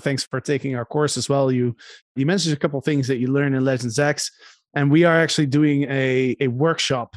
Thanks 0.00 0.24
for 0.24 0.40
taking 0.40 0.74
our 0.74 0.84
course 0.84 1.16
as 1.16 1.28
well. 1.28 1.50
You 1.52 1.76
you 2.16 2.26
mentioned 2.26 2.54
a 2.54 2.58
couple 2.58 2.80
things 2.80 3.06
that 3.08 3.18
you 3.18 3.28
learned 3.28 3.54
in 3.54 3.64
Legends 3.64 3.98
X, 3.98 4.30
and 4.74 4.90
we 4.90 5.04
are 5.04 5.16
actually 5.16 5.46
doing 5.46 5.84
a 5.84 6.36
a 6.40 6.48
workshop 6.48 7.16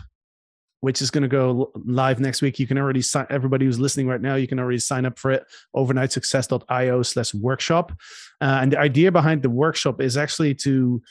which 0.82 1.02
is 1.02 1.10
going 1.10 1.24
to 1.24 1.28
go 1.28 1.72
live 1.86 2.20
next 2.20 2.42
week. 2.42 2.60
You 2.60 2.68
can 2.68 2.78
already 2.78 3.02
sign, 3.02 3.26
everybody 3.30 3.66
who's 3.66 3.80
listening 3.80 4.08
right 4.08 4.22
now, 4.22 4.36
you 4.36 4.48
can 4.48 4.60
already 4.60 4.80
sign 4.80 5.06
up 5.06 5.18
for 5.18 5.32
it, 5.32 5.46
overnightsuccess.io 5.76 7.02
slash 7.04 7.34
workshop. 7.34 7.92
Uh, 8.40 8.60
and 8.62 8.72
the 8.72 8.80
idea 8.80 9.12
behind 9.12 9.42
the 9.42 9.50
workshop 9.50 10.02
is 10.02 10.18
actually 10.18 10.54
to, 10.56 11.02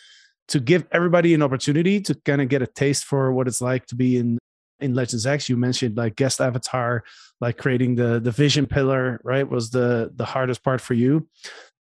to 0.49 0.61
give 0.61 0.87
everybody 0.93 1.35
an 1.35 1.43
opportunity 1.43 2.01
to 2.01 2.15
kind 2.15 2.41
of 2.41 2.49
get 2.49 2.63
a 2.63 2.67
taste 2.67 3.05
for 3.05 3.33
what 3.33 3.49
it's 3.49 3.61
like 3.61 3.87
to 3.87 3.97
be 3.97 4.19
in, 4.19 4.39
in 4.79 4.95
Legends 4.95 5.27
X. 5.27 5.49
You 5.49 5.57
mentioned 5.57 5.97
like 5.97 6.15
guest 6.15 6.41
avatar, 6.41 7.03
like 7.41 7.59
creating 7.59 7.97
the, 7.97 8.21
the 8.21 8.31
vision 8.31 8.67
pillar, 8.67 9.21
right? 9.25 9.49
Was 9.49 9.71
the, 9.71 10.13
the 10.15 10.25
hardest 10.25 10.63
part 10.63 10.81
for 10.81 10.95
you 10.95 11.29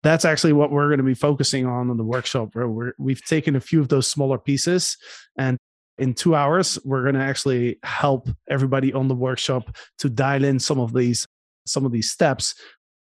that's 0.02 0.24
actually 0.24 0.52
what 0.52 0.70
we're 0.70 0.86
going 0.86 0.98
to 0.98 1.04
be 1.04 1.14
focusing 1.14 1.66
on 1.66 1.90
in 1.90 1.96
the 1.96 2.04
workshop 2.04 2.50
where 2.52 2.68
we're, 2.68 2.92
we've 2.96 3.24
taken 3.24 3.56
a 3.56 3.60
few 3.60 3.80
of 3.80 3.88
those 3.88 4.06
smaller 4.06 4.38
pieces 4.38 4.96
and 5.36 5.58
in 5.98 6.14
two 6.14 6.34
hours 6.34 6.78
we're 6.84 7.02
going 7.02 7.14
to 7.14 7.20
actually 7.20 7.78
help 7.82 8.28
everybody 8.48 8.92
on 8.92 9.08
the 9.08 9.14
workshop 9.14 9.76
to 9.98 10.08
dial 10.08 10.44
in 10.44 10.58
some 10.58 10.78
of 10.78 10.92
these 10.92 11.26
some 11.66 11.84
of 11.84 11.92
these 11.92 12.10
steps. 12.10 12.54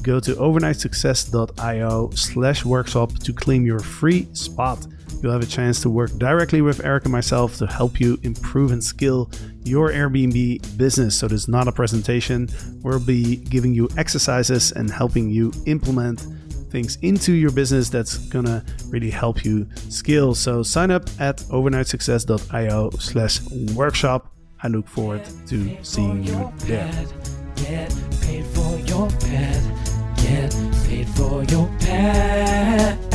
Go 0.03 0.19
to 0.19 0.35
overnightsuccess.io 0.35 2.11
slash 2.17 2.65
workshop 2.65 3.13
to 3.21 3.33
claim 3.33 3.65
your 3.65 3.79
free 3.79 4.27
spot. 4.33 4.85
You'll 5.23 5.33
have 5.33 5.43
a 5.43 5.47
chance 5.47 5.81
to 5.83 5.91
work 5.91 6.11
directly 6.19 6.63
with 6.63 6.85
Eric 6.85 7.05
and 7.05 7.13
myself 7.13 7.57
to 7.59 7.67
help 7.67 8.01
you 8.01 8.19
improve 8.23 8.73
and 8.73 8.83
skill 8.83 9.31
your 9.65 9.91
Airbnb 9.91 10.77
business. 10.79 11.19
So, 11.19 11.29
this 11.29 11.43
is 11.43 11.49
not 11.49 11.69
a 11.69 11.73
presentation. 11.73 12.49
We'll 12.83 13.01
be 13.01 13.37
giving 13.37 13.75
you 13.75 13.89
exercises 13.97 14.73
and 14.73 14.91
helping 14.91 15.31
you 15.31 15.53
implement 15.67 16.27
things 16.71 16.97
into 17.03 17.33
your 17.33 17.51
business 17.51 17.89
that's 17.89 18.17
gonna 18.29 18.65
really 18.89 19.11
help 19.11 19.45
you 19.45 19.67
scale. 19.89 20.35
So, 20.35 20.63
sign 20.63 20.91
up 20.91 21.09
at 21.19 21.39
overnightsuccess.io 21.39 22.91
slash 22.99 23.41
workshop. 23.75 24.33
I 24.63 24.69
look 24.69 24.89
forward 24.89 25.23
to 25.49 25.77
seeing 25.83 26.25
you 26.25 26.53
there. 26.61 26.91
Get 27.57 27.95
paid 28.23 28.47
for 28.47 28.79
your 28.81 29.09
pad. 29.09 30.17
Get 30.17 30.55
paid 30.85 31.09
for 31.09 31.45
your 31.45 31.67
pad. 31.81 33.11